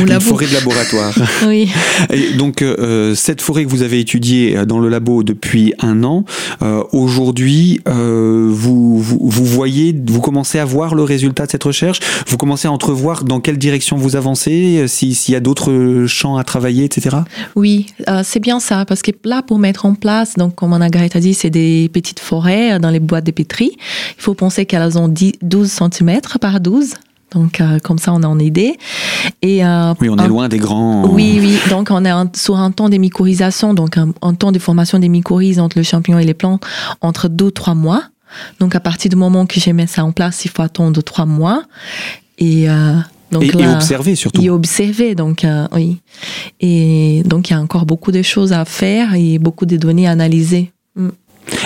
ou 0.00 0.04
la 0.04 0.20
forêt 0.20 0.46
de 0.46 0.54
laboratoire. 0.54 1.14
Oui. 1.46 1.70
Et 2.10 2.34
donc 2.34 2.60
euh, 2.62 3.14
cette 3.14 3.40
forêt 3.40 3.64
que 3.64 3.70
vous 3.70 3.82
avez 3.82 3.98
étudiée 4.00 4.64
dans 4.66 4.78
le 4.78 4.88
labo 4.88 5.22
depuis 5.22 5.72
un 5.80 6.04
an, 6.04 6.24
euh, 6.62 6.82
aujourd'hui 6.92 7.80
euh, 7.88 8.48
vous, 8.50 9.00
vous 9.00 9.18
vous 9.22 9.44
voyez, 9.44 9.94
vous 10.06 10.20
commencez 10.20 10.58
à 10.58 10.64
voir 10.64 10.94
le 10.94 11.02
résultat 11.02 11.46
de 11.46 11.50
cette 11.50 11.64
recherche, 11.64 11.98
vous 12.26 12.36
commencez 12.36 12.68
à 12.68 12.72
entrevoir 12.72 13.24
dans 13.24 13.40
quelle 13.40 13.58
direction 13.58 13.96
vous 13.96 14.16
avancez, 14.16 14.79
euh, 14.80 14.86
s'il 14.86 15.32
y 15.32 15.36
a 15.36 15.40
d'autres 15.40 16.04
champs 16.06 16.36
à 16.36 16.44
travailler, 16.44 16.84
etc. 16.84 17.18
Oui, 17.56 17.86
euh, 18.08 18.22
c'est 18.24 18.40
bien 18.40 18.60
ça, 18.60 18.84
parce 18.84 19.02
que 19.02 19.10
là, 19.24 19.42
pour 19.42 19.58
mettre 19.58 19.86
en 19.86 19.94
place, 19.94 20.34
donc 20.34 20.54
comme 20.54 20.70
Margaret 20.70 21.10
a 21.14 21.20
dit, 21.20 21.34
c'est 21.34 21.50
des 21.50 21.90
petites 21.92 22.20
forêts 22.20 22.78
dans 22.78 22.90
les 22.90 23.00
boîtes 23.00 23.24
de 23.24 23.30
pétri. 23.30 23.72
Il 23.76 24.22
faut 24.22 24.34
penser 24.34 24.66
qu'elles 24.66 24.98
ont 24.98 25.08
10, 25.08 25.32
12 25.42 25.70
cm 25.70 26.20
par 26.40 26.60
12. 26.60 26.94
Donc, 27.32 27.60
euh, 27.60 27.78
comme 27.82 27.98
ça, 27.98 28.12
on 28.12 28.22
a 28.22 28.26
une 28.26 28.40
idée. 28.40 28.76
Et, 29.42 29.64
euh, 29.64 29.94
oui, 30.00 30.08
on 30.08 30.16
est 30.16 30.28
loin 30.28 30.48
des 30.48 30.58
grands. 30.58 31.06
Oui, 31.08 31.38
oui. 31.40 31.58
Donc, 31.70 31.88
on 31.90 32.04
est 32.04 32.36
sur 32.36 32.58
un 32.58 32.70
temps 32.70 32.88
de 32.88 32.96
mycorhisation, 32.96 33.74
donc 33.74 33.96
un, 33.96 34.12
un, 34.22 34.34
temps 34.34 34.52
de 34.52 34.58
formation 34.58 34.98
des 34.98 35.08
mycorhizes 35.08 35.60
entre 35.60 35.78
le 35.78 35.84
champignon 35.84 36.18
et 36.18 36.24
les 36.24 36.34
plantes, 36.34 36.64
entre 37.00 37.28
deux 37.28 37.50
trois 37.50 37.74
mois. 37.74 38.02
Donc, 38.58 38.74
à 38.74 38.80
partir 38.80 39.10
du 39.10 39.16
moment 39.16 39.46
que 39.46 39.60
j'ai 39.60 39.72
mis 39.72 39.86
ça 39.86 40.04
en 40.04 40.12
place, 40.12 40.44
il 40.44 40.50
faut 40.50 40.62
attendre 40.62 41.00
trois 41.02 41.26
mois. 41.26 41.62
Et, 42.38 42.68
euh, 42.68 42.96
donc 43.30 43.44
et, 43.44 43.66
observer 43.66 44.14
surtout. 44.14 44.42
Et 44.42 44.50
observer, 44.50 45.14
donc 45.14 45.44
euh, 45.44 45.66
oui. 45.72 45.98
Et 46.60 47.22
donc 47.24 47.50
il 47.50 47.52
y 47.52 47.56
a 47.56 47.60
encore 47.60 47.86
beaucoup 47.86 48.12
de 48.12 48.22
choses 48.22 48.52
à 48.52 48.64
faire 48.64 49.14
et 49.14 49.38
beaucoup 49.38 49.66
de 49.66 49.76
données 49.76 50.06
à 50.06 50.10
analyser. 50.10 50.72
Mm. 50.96 51.08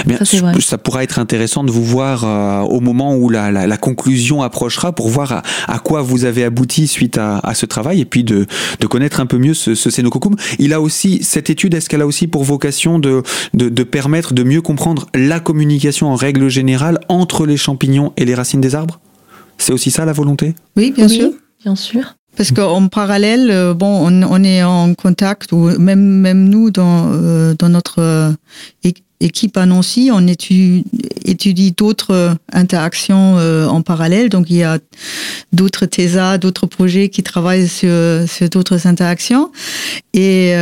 Bien, 0.07 0.19
ça, 0.25 0.61
ça, 0.61 0.79
pourra 0.79 1.03
être 1.03 1.19
intéressant 1.19 1.63
de 1.63 1.71
vous 1.71 1.85
voir 1.85 2.25
euh, 2.25 2.61
au 2.63 2.81
moment 2.81 3.17
où 3.17 3.29
la, 3.29 3.51
la, 3.51 3.67
la, 3.67 3.77
conclusion 3.77 4.43
approchera 4.43 4.93
pour 4.93 5.09
voir 5.09 5.33
à, 5.33 5.43
à, 5.69 5.79
quoi 5.79 6.01
vous 6.01 6.25
avez 6.25 6.45
abouti 6.45 6.87
suite 6.87 7.19
à, 7.19 7.39
à, 7.39 7.55
ce 7.55 7.67
travail 7.67 8.01
et 8.01 8.05
puis 8.05 8.25
de, 8.25 8.47
de 8.81 8.87
connaître 8.87 9.21
un 9.21 9.27
peu 9.27 9.37
mieux 9.37 9.53
ce, 9.53 9.75
ce. 9.75 9.91
Il 10.59 10.73
a 10.73 10.81
aussi, 10.81 11.23
cette 11.23 11.51
étude, 11.51 11.75
est-ce 11.75 11.89
qu'elle 11.89 12.03
a 12.03 12.07
aussi 12.07 12.27
pour 12.27 12.45
vocation 12.45 12.99
de, 12.99 13.23
de, 13.53 13.69
de, 13.69 13.83
permettre 13.83 14.33
de 14.33 14.43
mieux 14.43 14.63
comprendre 14.63 15.07
la 15.15 15.41
communication 15.41 16.09
en 16.09 16.15
règle 16.17 16.49
générale 16.49 16.99
entre 17.09 17.47
les 17.47 17.57
champignons 17.57 18.13
et 18.17 18.25
les 18.25 18.35
racines 18.35 18.61
des 18.61 18.75
arbres? 18.75 19.01
C'est 19.59 19.73
aussi 19.73 19.91
ça 19.91 20.05
la 20.05 20.13
volonté? 20.13 20.55
Oui, 20.77 20.93
bien 20.93 21.07
oui, 21.09 21.17
sûr. 21.17 21.31
Bien 21.65 21.77
sûr. 21.77 22.15
Parce 22.37 22.51
qu'en 22.51 22.89
parallèle, 22.89 23.51
euh, 23.51 23.75
bon, 23.75 24.07
on, 24.09 24.45
est 24.45 24.63
en 24.63 24.93
contact, 24.95 25.53
ou 25.53 25.71
même, 25.79 26.01
même 26.01 26.49
nous, 26.49 26.71
dans, 26.71 27.11
euh, 27.13 27.55
dans 27.57 27.69
notre 27.69 28.01
euh, 28.01 28.33
équipe 29.21 29.57
à 29.57 29.65
Nancy, 29.65 30.11
on 30.13 30.27
étudie, 30.27 31.73
d'autres 31.73 32.37
interactions 32.53 33.37
en 33.37 33.81
parallèle. 33.81 34.29
Donc, 34.29 34.51
il 34.51 34.57
y 34.57 34.63
a 34.63 34.79
d'autres 35.53 35.87
TESA, 35.87 36.37
d'autres 36.37 36.67
projets 36.67 37.09
qui 37.09 37.23
travaillent 37.23 37.69
sur, 37.69 38.29
sur 38.29 38.49
d'autres 38.51 38.87
interactions. 38.87 39.51
Et 40.13 40.53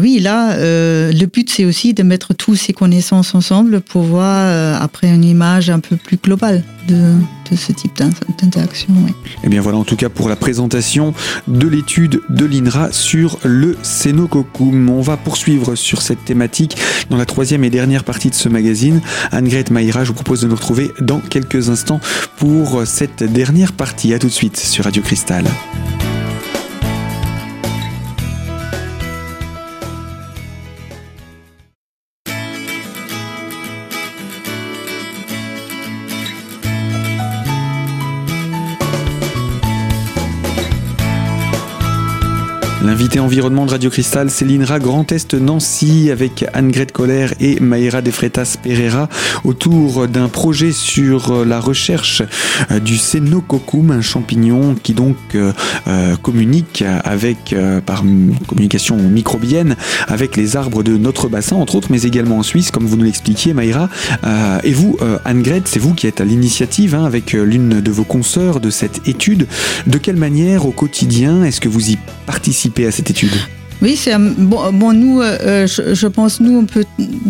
oui, 0.00 0.20
là, 0.20 0.56
le 0.58 1.24
but, 1.24 1.50
c'est 1.50 1.64
aussi 1.64 1.92
de 1.92 2.04
mettre 2.04 2.34
tous 2.34 2.54
ces 2.54 2.72
connaissances 2.72 3.34
ensemble 3.34 3.80
pour 3.80 4.02
voir 4.02 4.80
après 4.80 5.08
une 5.08 5.24
image 5.24 5.68
un 5.68 5.80
peu 5.80 5.96
plus 5.96 6.18
globale 6.18 6.62
de, 6.86 7.14
ce 7.56 7.72
type 7.72 7.96
d'interaction. 7.96 8.94
Et 9.08 9.14
eh 9.44 9.48
bien 9.48 9.60
voilà, 9.60 9.78
en 9.78 9.84
tout 9.84 9.96
cas, 9.96 10.08
pour 10.08 10.28
la 10.28 10.36
présentation 10.36 11.14
de 11.48 11.68
l'étude 11.68 12.20
de 12.28 12.44
l'INRA 12.44 12.92
sur 12.92 13.38
le 13.44 13.76
Cénococcum. 13.82 14.90
On 14.90 15.00
va 15.00 15.16
poursuivre 15.16 15.74
sur 15.74 16.02
cette 16.02 16.24
thématique 16.24 16.76
dans 17.10 17.16
la 17.16 17.26
troisième 17.26 17.64
et 17.64 17.70
dernière 17.70 18.04
partie 18.04 18.30
de 18.30 18.34
ce 18.34 18.48
magazine. 18.48 19.00
Anne-Grete 19.30 19.70
Maïra, 19.70 20.04
je 20.04 20.08
vous 20.08 20.14
propose 20.14 20.42
de 20.42 20.48
nous 20.48 20.56
retrouver 20.56 20.90
dans 21.00 21.20
quelques 21.20 21.70
instants 21.70 22.00
pour 22.36 22.82
cette 22.86 23.22
dernière 23.22 23.72
partie. 23.72 24.14
À 24.14 24.18
tout 24.18 24.28
de 24.28 24.32
suite 24.32 24.56
sur 24.56 24.84
Radio 24.84 25.02
Cristal. 25.02 25.44
L'invité 42.82 43.20
environnement 43.20 43.64
de 43.64 43.70
Radio 43.70 43.90
Cristal, 43.90 44.28
c'est 44.28 44.44
l'INRA 44.44 44.80
Grand 44.80 45.12
Est 45.12 45.34
Nancy 45.34 46.10
avec 46.10 46.44
Anne-Grete 46.52 46.90
Coller 46.90 47.28
et 47.38 47.60
Maïra 47.60 48.02
Defretas 48.02 48.56
Pereira 48.60 49.08
autour 49.44 50.08
d'un 50.08 50.26
projet 50.26 50.72
sur 50.72 51.44
la 51.44 51.60
recherche 51.60 52.24
du 52.84 52.98
Cénococcum, 52.98 53.92
un 53.92 54.00
champignon 54.00 54.74
qui 54.74 54.94
donc 54.94 55.16
euh, 55.36 55.52
communique 56.22 56.82
avec, 57.04 57.52
euh, 57.52 57.80
par 57.80 58.02
communication 58.48 58.96
microbienne 58.96 59.76
avec 60.08 60.36
les 60.36 60.56
arbres 60.56 60.82
de 60.82 60.96
notre 60.96 61.28
bassin, 61.28 61.54
entre 61.54 61.76
autres, 61.76 61.88
mais 61.88 62.02
également 62.02 62.38
en 62.38 62.42
Suisse, 62.42 62.72
comme 62.72 62.86
vous 62.86 62.96
nous 62.96 63.04
l'expliquiez, 63.04 63.54
Maïra. 63.54 63.90
Euh, 64.24 64.58
et 64.64 64.72
vous, 64.72 64.98
Anne-Grete, 65.24 65.68
c'est 65.68 65.80
vous 65.80 65.94
qui 65.94 66.08
êtes 66.08 66.20
à 66.20 66.24
l'initiative 66.24 66.96
hein, 66.96 67.04
avec 67.04 67.32
l'une 67.32 67.80
de 67.80 67.90
vos 67.92 68.04
consoeurs 68.04 68.58
de 68.58 68.70
cette 68.70 69.06
étude. 69.06 69.46
De 69.86 69.98
quelle 69.98 70.16
manière, 70.16 70.66
au 70.66 70.72
quotidien, 70.72 71.44
est-ce 71.44 71.60
que 71.60 71.68
vous 71.68 71.90
y 71.90 71.98
participez 72.26 72.71
à 72.80 72.90
cette 72.90 73.10
étude 73.10 73.32
oui, 73.82 73.96
c'est 73.96 74.16
bon. 74.16 74.92
Nous, 74.92 75.20
euh, 75.20 75.66
je, 75.66 75.92
je, 75.92 76.06
pense, 76.06 76.38
nous, 76.40 76.56
on 76.56 76.66
peut 76.66 76.84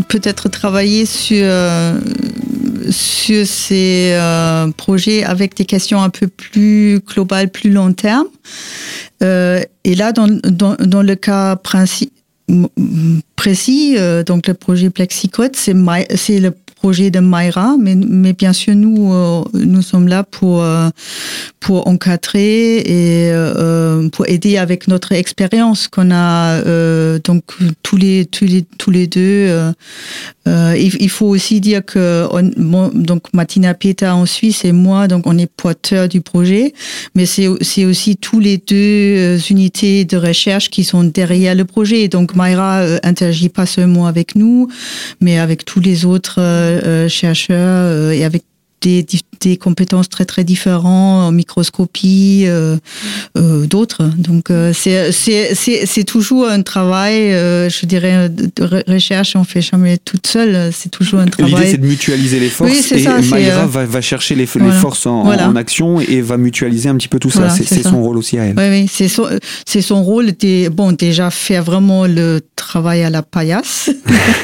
peut-être 0.09 0.51
travailler 0.51 1.07
sur 1.07 1.41
euh, 1.41 2.91
sur 2.91 3.47
ces 3.47 4.11
euh, 4.13 4.69
projets 4.77 5.25
avec 5.25 5.57
des 5.57 5.65
questions 5.65 6.03
un 6.03 6.11
peu 6.11 6.27
plus 6.27 7.01
globales, 7.07 7.49
plus 7.49 7.71
long 7.71 7.95
terme. 7.95 8.27
Euh, 9.23 9.63
et 9.85 9.95
là, 9.95 10.13
dans, 10.13 10.29
dans, 10.29 11.03
le 11.03 11.15
cas 11.15 11.57
précis, 11.57 12.11
donc 12.49 14.47
le 14.47 14.53
projet 14.53 14.91
Plexicode, 14.91 15.57
c'est 15.57 15.73
le 15.73 16.51
projet 16.83 17.13
de 17.13 17.21
Mayra, 17.21 17.77
mais, 17.79 17.95
mais 17.95 18.33
bien 18.33 18.53
sûr, 18.53 18.75
nous, 18.75 19.15
euh, 19.15 19.45
nous 19.55 19.83
sommes 19.83 20.09
là 20.09 20.25
pour, 20.25 20.65
euh, 20.65 20.89
pour 21.61 21.87
encadrer 21.87 22.79
et 22.79 23.31
euh, 23.31 24.09
pour 24.09 24.29
aider 24.29 24.57
avec 24.57 24.89
notre 24.89 25.13
expérience 25.13 25.87
qu'on 25.87 26.11
a 26.11 26.61
donc 27.21 27.45
tous 27.85 27.97
les, 27.97 28.27
tous 28.27 28.47
les, 28.47 28.63
tous 28.79 28.91
les 28.91 29.07
deux. 29.07 29.73
Il, 30.47 31.09
faut 31.09 31.27
aussi 31.27 31.61
dire 31.61 31.85
que 31.85 32.27
on, 32.33 32.51
bon, 32.57 32.91
donc 32.93 33.33
Martina 33.33 33.75
Pieta 33.75 34.17
en 34.17 34.27
Suisse 34.27 34.65
et 34.65 34.73
moi, 34.73 35.07
donc 35.07 35.23
on 35.27 35.39
est 35.39 35.47
porteurs 35.47 36.09
du 36.09 36.21
projet, 36.21 36.75
mais 37.15 37.27
c'est 37.27 37.85
aussi 37.85 38.17
tous 38.17 38.41
les 38.41 38.59
deux 38.59 39.39
unités 39.51 40.05
de 40.05 40.17
recherche 40.17 40.69
qui 40.69 40.83
sont 40.83 41.05
derrière 41.05 41.55
le 41.55 41.65
projet. 41.65 42.09
Donc 42.09 42.35
Mayra 42.35 42.81
interagit 43.05 43.51
pas 43.51 43.67
seulement 43.67 44.07
avec 44.07 44.35
nous, 44.35 44.67
mais 45.21 45.39
avec 45.39 45.65
tous 45.65 45.79
les 45.79 46.05
autres 46.05 46.41
euh, 46.85 47.09
chercheurs 47.09 47.87
euh, 47.87 48.11
et 48.11 48.25
avec 48.25 48.45
des, 48.83 49.07
des, 49.41 49.57
compétences 49.57 50.09
très 50.09 50.25
très 50.25 50.45
différentes 50.45 51.29
en 51.29 51.33
microscopie, 51.33 52.45
euh, 52.47 52.77
euh, 53.37 53.67
d'autres. 53.67 54.05
Donc 54.19 54.51
euh, 54.51 54.73
c'est 54.73 55.13
c'est 55.13 56.05
toujours 56.05 56.49
un 56.49 56.63
travail, 56.63 57.31
je 57.31 57.87
dirais, 57.87 58.29
de 58.29 58.93
recherche. 58.93 59.37
On 59.37 59.45
fait 59.45 59.63
jamais 59.63 59.99
toute 59.99 60.27
seule. 60.27 60.71
C'est 60.73 60.91
toujours 60.91 61.21
un 61.21 61.27
travail. 61.27 61.55
L'idée 61.55 61.67
c'est 61.67 61.79
de 61.79 61.87
mutualiser 61.87 62.41
les 62.41 62.49
forces 62.49 62.71
oui, 62.71 62.99
et 62.99 63.03
ça, 63.03 63.21
Mayra 63.21 63.67
va, 63.67 63.87
va, 63.87 64.01
chercher 64.01 64.35
les, 64.35 64.45
voilà. 64.45 64.69
les 64.69 64.79
forces 64.79 65.07
en, 65.07 65.25
voilà. 65.25 65.49
en, 65.49 65.57
action 65.57 66.01
et 66.01 66.21
va 66.21 66.37
mutualiser 66.37 66.89
un 66.89 66.97
petit 66.97 67.09
peu 67.09 67.19
tout 67.19 67.31
ça. 67.31 67.41
Voilà, 67.41 67.55
c'est 67.55 67.83
son 67.83 68.03
rôle 68.03 68.19
aussi 68.19 68.39
à 68.39 68.45
elle. 68.45 68.55
Oui, 68.57 68.69
oui, 68.69 68.91
c'est 68.91 69.09
son, 69.09 69.27
son 69.67 70.03
rôle. 70.03 70.33
De, 70.33 70.69
bon, 70.69 70.93
déjà 70.93 71.31
faire 71.31 71.63
vraiment 71.63 72.07
le 72.07 72.41
travail 72.57 73.03
à 73.03 73.11
la 73.11 73.23
paillasse. 73.23 73.91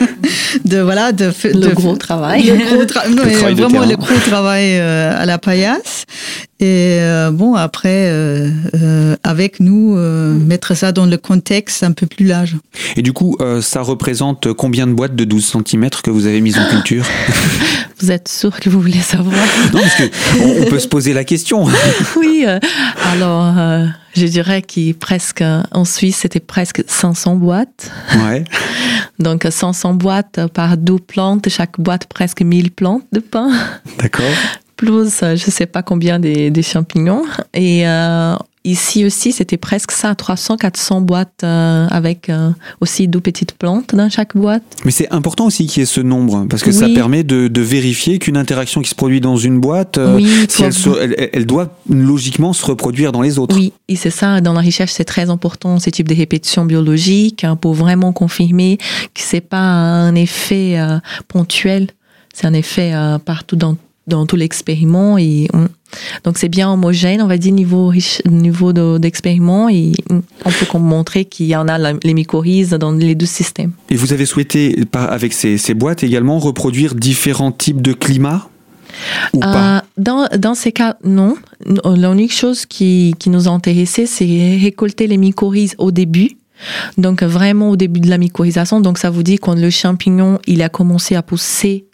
de 0.65 0.79
voilà, 0.79 1.13
de, 1.13 1.33
le 1.45 1.55
de, 1.55 1.75
gros 1.75 1.97
travail. 1.97 2.43
Le 2.45 2.75
gros 2.75 2.85
tra 2.85 3.09
non, 3.09 3.25
le 3.25 3.33
travail 3.33 3.55
vraiment 3.55 3.85
le 3.85 3.97
gros 3.97 4.21
travail 4.29 4.79
euh, 4.79 5.21
à 5.21 5.27
la 5.27 5.39
paillasse. 5.39 6.05
Et 6.61 6.99
euh, 7.01 7.31
bon, 7.31 7.55
après, 7.55 8.09
euh, 8.09 8.51
euh, 8.75 9.17
avec 9.23 9.61
nous, 9.61 9.97
mettre 9.97 10.75
ça 10.75 10.91
dans 10.91 11.07
le 11.07 11.17
contexte 11.17 11.85
un 11.85 11.93
peu 11.93 12.07
plus 12.07 12.27
large. 12.27 12.57
Et 12.97 13.03
du 13.03 13.13
coup, 13.13 13.39
ça 13.61 13.83
représente 13.83 14.53
combien 14.53 14.87
de 14.87 14.93
boîtes 14.93 15.15
de 15.15 15.25
12 15.25 15.55
cm 15.65 15.89
que 16.03 16.11
vous 16.11 16.27
avez 16.27 16.41
mises 16.41 16.59
en 16.59 16.69
culture? 16.69 17.05
Vous 18.01 18.13
êtes 18.13 18.29
sûr 18.29 18.61
que 18.61 18.71
vous 18.71 18.81
voulez 18.81 19.01
savoir? 19.01 19.35
Non, 19.75 19.81
parce 19.81 19.97
qu'on 19.97 20.63
on 20.63 20.65
peut 20.67 20.79
se 20.79 20.87
poser 20.87 21.13
la 21.13 21.25
question. 21.25 21.67
oui, 22.17 22.47
alors 23.13 23.57
je 24.19 24.27
dirais 24.27 24.63
qu'il 24.63 24.95
presque 24.95 25.43
en 25.71 25.85
Suisse 25.85 26.19
c'était 26.19 26.41
presque 26.41 26.85
500 26.87 27.37
boîtes. 27.37 27.91
Ouais. 28.25 28.45
Donc 29.19 29.47
500 29.49 29.95
boîtes 29.95 30.47
par 30.49 30.77
12 30.77 31.01
plantes, 31.07 31.49
chaque 31.49 31.81
boîte 31.81 32.07
presque 32.07 32.43
1000 32.43 32.71
plantes 32.71 33.05
de 33.13 33.21
pain. 33.21 33.51
D'accord. 33.99 34.27
Plus 34.77 35.21
je 35.21 35.51
sais 35.51 35.67
pas 35.67 35.83
combien 35.83 36.19
des, 36.19 36.51
des 36.51 36.63
champignons 36.63 37.25
et 37.55 37.89
euh, 37.89 38.37
Ici 38.65 39.05
aussi, 39.05 39.33
c'était 39.33 39.57
presque 39.57 39.93
ça, 39.93 40.13
300-400 40.13 41.03
boîtes 41.03 41.43
euh, 41.45 41.87
avec 41.91 42.29
euh, 42.29 42.51
aussi 42.81 43.07
12 43.07 43.23
petites 43.23 43.53
plantes 43.53 43.95
dans 43.95 44.11
chaque 44.11 44.37
boîte. 44.37 44.63
Mais 44.85 44.91
c'est 44.91 45.11
important 45.13 45.47
aussi 45.47 45.67
qu'il 45.67 45.81
y 45.81 45.83
ait 45.85 45.87
ce 45.87 46.01
nombre, 46.01 46.45
parce 46.51 46.63
que 46.63 46.71
oui. 46.71 46.77
ça 46.77 46.89
permet 46.89 47.23
de, 47.23 47.49
de 47.49 47.61
vérifier 47.61 48.19
qu'une 48.19 48.37
interaction 48.37 48.83
qui 48.83 48.91
se 48.91 48.95
produit 48.95 49.21
dans 49.21 49.37
une 49.37 49.61
boîte, 49.61 49.99
euh, 49.99 50.17
oui, 50.17 50.29
si 50.49 50.65
elle, 50.65 50.73
se, 50.73 50.91
elle, 51.01 51.31
elle, 51.33 51.47
doit 51.47 51.79
logiquement 51.89 52.53
se 52.53 52.67
reproduire 52.67 53.13
dans 53.13 53.23
les 53.23 53.39
autres. 53.39 53.57
Oui, 53.57 53.73
et 53.89 53.97
c'est 53.97 54.11
ça, 54.11 54.41
dans 54.41 54.53
la 54.53 54.61
recherche, 54.61 54.93
c'est 54.93 55.05
très 55.05 55.31
important, 55.31 55.79
ce 55.79 55.91
type 55.91 56.09
de 56.09 56.15
répétition 56.15 56.65
biologique, 56.65 57.45
hein, 57.45 57.55
pour 57.57 57.75
vraiment 57.75 58.13
confirmer 58.13 58.79
que 59.15 59.21
c'est 59.21 59.41
pas 59.41 59.59
un 59.59 60.15
effet 60.15 60.79
ponctuel, 61.29 61.89
c'est 62.35 62.47
un 62.47 62.55
effet 62.55 62.93
partout 63.25 63.57
dans 63.57 63.77
dans 64.09 64.27
tout 64.27 64.37
l'expériment 64.37 65.19
et 65.19 65.49
donc 66.25 66.39
c'est 66.39 66.49
bien 66.49 66.71
homogène, 66.71 67.23
on 67.23 67.27
va 67.27 67.39
dire 67.39 67.53
niveau 67.53 67.93
niveau 68.27 68.99
d'expériment 68.99 69.69
et 69.69 69.93
on 70.11 70.51
peut 70.51 70.79
montrer 70.79 71.25
qu'il 71.25 71.47
y 71.47 71.57
en 71.57 71.69
a 71.69 71.93
les 71.93 72.15
mycorhizes 72.15 72.71
dans 72.71 72.93
les 72.93 73.15
deux 73.15 73.27
systèmes. 73.27 73.73
Et 73.91 73.97
vous 73.97 74.13
avez 74.13 74.27
souhaité 74.27 74.85
avec 74.93 75.33
ces, 75.33 75.59
ces 75.59 75.75
boîtes 75.75 76.03
également 76.03 76.39
reproduire 76.39 76.95
différents 76.95 77.53
types 77.53 77.83
de 77.83 77.93
climats 77.93 78.49
ou 79.33 79.41
pas? 79.41 79.79
euh, 79.79 79.81
dans, 79.97 80.29
dans 80.39 80.55
ces 80.55 80.73
cas, 80.73 80.97
non. 81.05 81.37
L'unique 81.85 82.33
chose 82.33 82.67
qui, 82.67 83.15
qui 83.19 83.31
nous 83.31 83.49
a 83.49 83.51
intéressé, 83.51 84.07
c'est 84.07 84.59
récolter 84.61 85.07
les 85.07 85.17
mycorhizes 85.17 85.75
au 85.79 85.91
début. 85.91 86.37
Donc 86.97 87.23
vraiment 87.23 87.71
au 87.71 87.77
début 87.77 88.01
de 88.01 88.11
la 88.11 88.19
mycorhisation. 88.19 88.81
Donc 88.81 88.99
ça 88.99 89.11
vous 89.11 89.23
dit 89.23 89.39
quand 89.39 89.55
le 89.55 89.71
champignon 89.71 90.41
il 90.47 90.63
a 90.63 90.69
commencé 90.69 91.15
à 91.15 91.23
pousser 91.23 91.85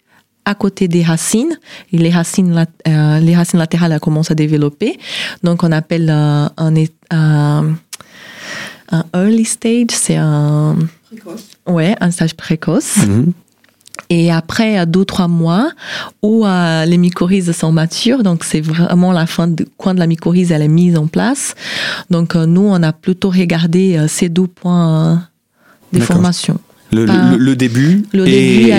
à 0.45 0.55
côté 0.55 0.87
des 0.87 1.03
racines 1.03 1.59
et 1.91 1.97
les 1.97 2.11
racines, 2.11 2.65
euh, 2.87 3.19
les 3.19 3.35
racines 3.35 3.59
latérales 3.59 3.99
commencent 3.99 4.31
à 4.31 4.35
développer. 4.35 4.97
Donc 5.43 5.63
on 5.63 5.71
appelle 5.71 6.09
euh, 6.09 6.47
un, 6.57 6.73
un, 7.11 7.75
un, 8.91 9.03
early 9.13 9.45
stage, 9.45 9.89
c'est 9.89 10.15
un 10.15 10.77
précoce. 11.07 11.43
Ouais, 11.67 11.95
un 11.99 12.11
stage 12.11 12.35
précoce. 12.35 12.97
Mhm. 12.97 13.33
Et 14.11 14.31
après, 14.31 14.77
à 14.77 14.85
deux, 14.85 15.03
trois 15.03 15.27
mois, 15.27 15.71
où 16.21 16.45
euh, 16.45 16.85
les 16.85 16.97
mycorhizes 16.97 17.51
sont 17.53 17.71
matures, 17.71 18.21
donc 18.21 18.43
c'est 18.43 18.61
vraiment 18.61 19.11
la 19.11 19.25
fin 19.25 19.47
de, 19.47 19.65
quand 19.77 19.97
la 19.97 20.05
mycorhize 20.05 20.51
elle 20.51 20.61
est 20.61 20.67
mise 20.67 20.95
en 20.95 21.07
place. 21.07 21.55
Donc 22.11 22.35
nous, 22.35 22.61
on 22.61 22.83
a 22.83 22.93
plutôt 22.93 23.31
regardé 23.31 24.05
ces 24.07 24.29
deux 24.29 24.47
points 24.47 25.23
de 25.91 25.99
formation. 25.99 26.59
Le, 26.95 27.55
début 27.55 28.05
et 28.13 28.71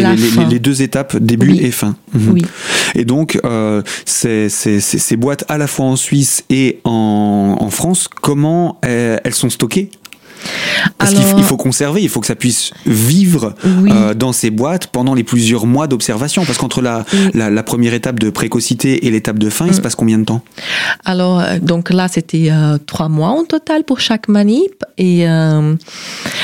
les, 0.50 0.58
deux 0.58 0.82
étapes, 0.82 1.16
début 1.16 1.56
et 1.56 1.70
fin. 1.70 1.96
Mhm. 2.14 2.32
Oui. 2.32 2.42
Et 2.94 3.04
donc, 3.04 3.38
euh, 3.44 3.82
ces, 4.04 5.16
boîtes 5.16 5.44
à 5.48 5.58
la 5.58 5.66
fois 5.66 5.86
en 5.86 5.96
Suisse 5.96 6.44
et 6.50 6.80
en, 6.84 7.68
France, 7.70 8.08
comment 8.08 8.78
elles 8.82 9.34
sont 9.34 9.50
stockées? 9.50 9.90
Parce 10.98 11.14
qu'il 11.14 11.44
faut 11.44 11.56
conserver, 11.56 12.02
il 12.02 12.08
faut 12.08 12.20
que 12.20 12.26
ça 12.26 12.34
puisse 12.34 12.72
vivre 12.84 13.54
euh, 13.64 14.14
dans 14.14 14.32
ces 14.32 14.50
boîtes 14.50 14.88
pendant 14.88 15.14
les 15.14 15.24
plusieurs 15.24 15.66
mois 15.66 15.86
d'observation. 15.86 16.44
Parce 16.44 16.58
qu'entre 16.58 16.82
la, 16.82 17.04
la, 17.34 17.62
première 17.62 17.94
étape 17.94 18.18
de 18.18 18.30
précocité 18.30 19.06
et 19.06 19.10
l'étape 19.10 19.38
de 19.38 19.50
fin, 19.50 19.66
il 19.66 19.74
se 19.74 19.80
mm. 19.80 19.82
passe 19.82 19.94
combien 19.94 20.18
de 20.18 20.24
temps? 20.24 20.42
Alors, 21.04 21.40
euh, 21.40 21.58
donc 21.60 21.90
là, 21.90 22.08
c'était 22.08 22.48
euh, 22.50 22.78
trois 22.78 23.08
mois 23.08 23.30
en 23.30 23.44
total 23.44 23.84
pour 23.84 24.00
chaque 24.00 24.28
manip. 24.28 24.84
Et 24.98 25.26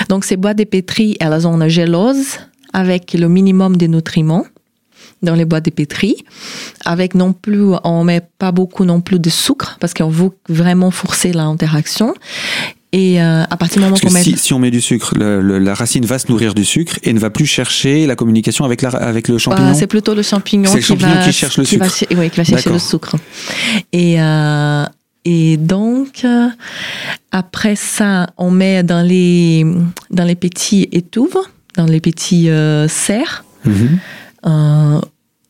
donc, 0.09 0.25
ces 0.25 0.37
boîtes 0.37 0.59
de 0.59 0.64
pétri, 0.64 1.16
elles 1.21 1.47
ont 1.47 1.61
une 1.61 1.68
gélose 1.68 2.38
avec 2.73 3.14
le 3.14 3.28
minimum 3.28 3.76
de 3.76 3.87
nutriments 3.87 4.44
dans 5.23 5.35
les 5.35 5.44
boîtes 5.44 5.64
de 5.64 5.71
pétri, 5.71 6.25
avec 6.85 7.14
non 7.14 7.32
plus, 7.32 7.73
on 7.85 8.04
met 8.04 8.23
pas 8.38 8.52
beaucoup 8.52 8.85
non 8.85 9.00
plus 9.00 9.21
de 9.21 9.30
sucre 9.30 9.76
parce 9.80 9.94
qu'on 9.94 10.09
veut 10.09 10.30
vraiment 10.49 10.90
forcer 10.90 11.32
l'interaction. 11.32 12.14
Et 12.94 13.22
euh, 13.22 13.42
à 13.49 13.56
partir 13.56 13.78
du 13.78 13.84
moment 13.84 13.96
qu'on 13.96 14.11
met... 14.11 14.22
Si, 14.22 14.37
si, 14.37 14.52
on 14.52 14.58
met 14.58 14.70
du 14.70 14.82
sucre, 14.82 15.14
la 15.16 15.75
racine 15.75 16.04
va 16.04 16.18
se 16.18 16.30
nourrir 16.30 16.54
du 16.54 16.64
sucre 16.64 16.99
et 17.02 17.14
ne 17.14 17.18
va 17.18 17.30
plus 17.30 17.46
chercher 17.46 18.06
la 18.06 18.16
communication 18.16 18.66
avec, 18.66 18.82
la, 18.82 18.90
avec 18.90 19.28
le 19.28 19.38
champignon. 19.38 19.70
Euh, 19.70 19.75
c'est 19.75 19.87
plutôt 19.87 20.14
le 20.14 20.22
champignon, 20.22 20.70
qui, 20.70 20.82
champignon 20.82 21.14
va, 21.14 21.25
qui, 21.25 21.32
cherche 21.32 21.56
le 21.56 21.64
sucre. 21.64 21.87
Va, 21.87 22.20
oui, 22.20 22.28
qui 22.28 22.37
va 22.37 22.44
chercher 22.44 22.70
le 22.70 22.78
sucre. 22.78 23.16
Et, 23.92 24.20
euh, 24.20 24.84
et 25.25 25.56
donc, 25.56 26.26
après 27.30 27.76
ça, 27.76 28.28
on 28.37 28.50
met 28.50 28.82
dans 28.82 29.02
les, 29.02 29.64
dans 30.11 30.25
les 30.25 30.37
petits 30.37 30.88
étouves, 30.92 31.38
dans 31.76 31.87
les 31.87 32.00
petits 32.00 32.50
euh, 32.50 32.88
serres, 32.88 33.46
mm-hmm. 33.66 35.00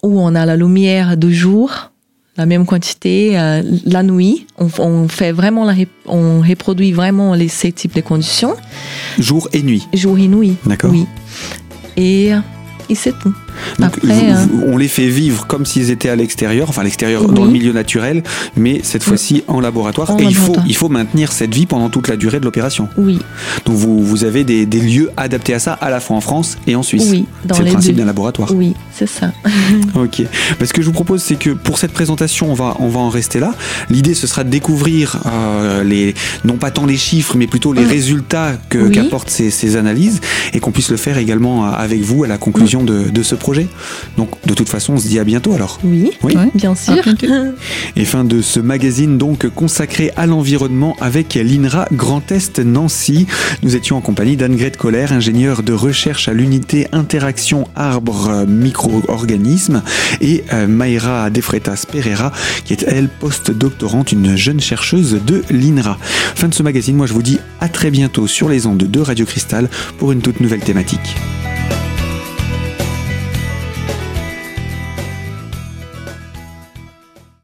où 0.04 0.20
on 0.20 0.34
a 0.36 0.46
la 0.46 0.56
lumière 0.56 1.16
de 1.16 1.28
jour 1.30 1.91
la 2.36 2.46
même 2.46 2.66
quantité 2.66 3.38
euh, 3.38 3.62
la 3.84 4.02
nuit. 4.02 4.46
On, 4.58 5.08
fait 5.08 5.32
vraiment 5.32 5.64
la, 5.64 5.74
on 6.06 6.40
reproduit 6.40 6.92
vraiment 6.92 7.34
les, 7.34 7.48
ces 7.48 7.72
types 7.72 7.94
de 7.94 8.00
conditions. 8.00 8.54
Jour 9.18 9.48
et 9.52 9.62
nuit. 9.62 9.86
Jour 9.92 10.18
et 10.18 10.28
nuit. 10.28 10.56
D'accord. 10.64 10.90
Oui. 10.90 11.06
Et 11.96 12.32
et 12.88 12.94
c'est 12.94 13.18
tout. 13.18 13.34
Euh, 13.82 14.46
on 14.66 14.76
les 14.76 14.88
fait 14.88 15.08
vivre 15.08 15.46
comme 15.46 15.66
s'ils 15.66 15.90
étaient 15.90 16.08
à 16.08 16.16
l'extérieur, 16.16 16.68
enfin 16.68 16.82
à 16.82 16.84
l'extérieur 16.84 17.28
dans 17.28 17.44
le 17.44 17.50
milieu 17.50 17.72
naturel, 17.72 18.22
mais 18.56 18.80
cette 18.82 19.02
fois-ci 19.02 19.42
en 19.48 19.60
laboratoire. 19.60 20.16
et 20.18 20.24
il 20.24 20.34
faut, 20.34 20.56
il 20.66 20.76
faut 20.76 20.88
maintenir 20.88 21.32
cette 21.32 21.54
vie 21.54 21.66
pendant 21.66 21.88
toute 21.88 22.08
la 22.08 22.16
durée 22.16 22.40
de 22.40 22.44
l'opération. 22.44 22.88
Oui. 22.96 23.18
Donc 23.64 23.76
vous, 23.76 24.02
vous 24.02 24.24
avez 24.24 24.44
des, 24.44 24.66
des, 24.66 24.80
lieux 24.80 25.10
adaptés 25.16 25.54
à 25.54 25.58
ça, 25.58 25.72
à 25.74 25.90
la 25.90 26.00
fois 26.00 26.16
en 26.16 26.20
France 26.20 26.58
et 26.66 26.74
en 26.74 26.82
Suisse. 26.82 27.08
Oui, 27.10 27.26
c'est 27.52 27.62
le 27.62 27.70
principe 27.70 27.96
d'un 27.96 28.04
laboratoire. 28.04 28.52
Oui, 28.54 28.74
c'est 28.92 29.08
ça. 29.08 29.32
ok. 29.94 30.22
Mais 30.60 30.66
ce 30.66 30.72
que 30.72 30.82
je 30.82 30.86
vous 30.86 30.92
propose, 30.92 31.22
c'est 31.22 31.36
que 31.36 31.50
pour 31.50 31.78
cette 31.78 31.92
présentation, 31.92 32.50
on 32.50 32.54
va, 32.54 32.76
on 32.80 32.88
va 32.88 33.00
en 33.00 33.08
rester 33.08 33.40
là. 33.40 33.54
L'idée, 33.90 34.14
ce 34.14 34.26
sera 34.26 34.44
de 34.44 34.50
découvrir 34.50 35.18
euh, 35.26 35.84
les, 35.84 36.14
non 36.44 36.56
pas 36.56 36.70
tant 36.70 36.86
les 36.86 36.96
chiffres, 36.96 37.36
mais 37.36 37.46
plutôt 37.46 37.72
les 37.72 37.84
résultats 37.84 38.52
qu'apportent 38.68 39.30
ces, 39.30 39.50
ces 39.50 39.76
analyses 39.76 40.20
et 40.52 40.60
qu'on 40.60 40.72
puisse 40.72 40.90
le 40.90 40.96
faire 40.96 41.18
également 41.18 41.66
euh, 41.66 41.70
avec 41.70 42.00
vous 42.00 42.24
à 42.24 42.28
la 42.28 42.38
conclusion 42.38 42.82
de, 42.82 43.22
ce 43.22 43.34
projet. 43.34 43.68
Donc 44.16 44.30
de 44.46 44.54
toute 44.54 44.68
façon, 44.68 44.94
on 44.94 44.98
se 44.98 45.08
dit 45.08 45.18
à 45.18 45.24
bientôt 45.24 45.52
alors. 45.52 45.78
Oui, 45.84 46.10
oui 46.22 46.34
bien 46.54 46.74
sûr. 46.74 47.02
Et 47.96 48.04
fin 48.04 48.24
de 48.24 48.42
ce 48.42 48.60
magazine 48.60 49.18
donc 49.18 49.48
consacré 49.48 50.12
à 50.16 50.26
l'environnement 50.26 50.96
avec 51.00 51.34
l'INRA 51.34 51.86
Grand 51.92 52.30
Est 52.32 52.58
Nancy. 52.58 53.26
Nous 53.62 53.76
étions 53.76 53.96
en 53.96 54.00
compagnie 54.00 54.36
d'Anne-Grete 54.36 54.76
Koller, 54.76 55.06
ingénieure 55.12 55.62
de 55.62 55.72
recherche 55.72 56.28
à 56.28 56.32
l'unité 56.32 56.88
interaction 56.92 57.68
arbre 57.76 58.44
micro-organismes 58.46 59.82
et 60.20 60.44
euh, 60.52 60.66
Mayra 60.66 61.30
Defretas 61.30 61.84
Pereira 61.90 62.32
qui 62.64 62.72
est 62.72 62.84
elle 62.86 63.08
post-doctorante, 63.08 64.12
une 64.12 64.36
jeune 64.36 64.60
chercheuse 64.60 65.20
de 65.24 65.42
l'INRA. 65.50 65.98
Fin 66.34 66.48
de 66.48 66.54
ce 66.54 66.62
magazine, 66.62 66.96
moi 66.96 67.06
je 67.06 67.12
vous 67.12 67.22
dis 67.22 67.38
à 67.60 67.68
très 67.68 67.90
bientôt 67.90 68.26
sur 68.26 68.48
les 68.48 68.66
ondes 68.66 68.78
de 68.78 69.00
Radio 69.00 69.26
Cristal 69.26 69.68
pour 69.98 70.12
une 70.12 70.22
toute 70.22 70.40
nouvelle 70.40 70.60
thématique. 70.60 71.16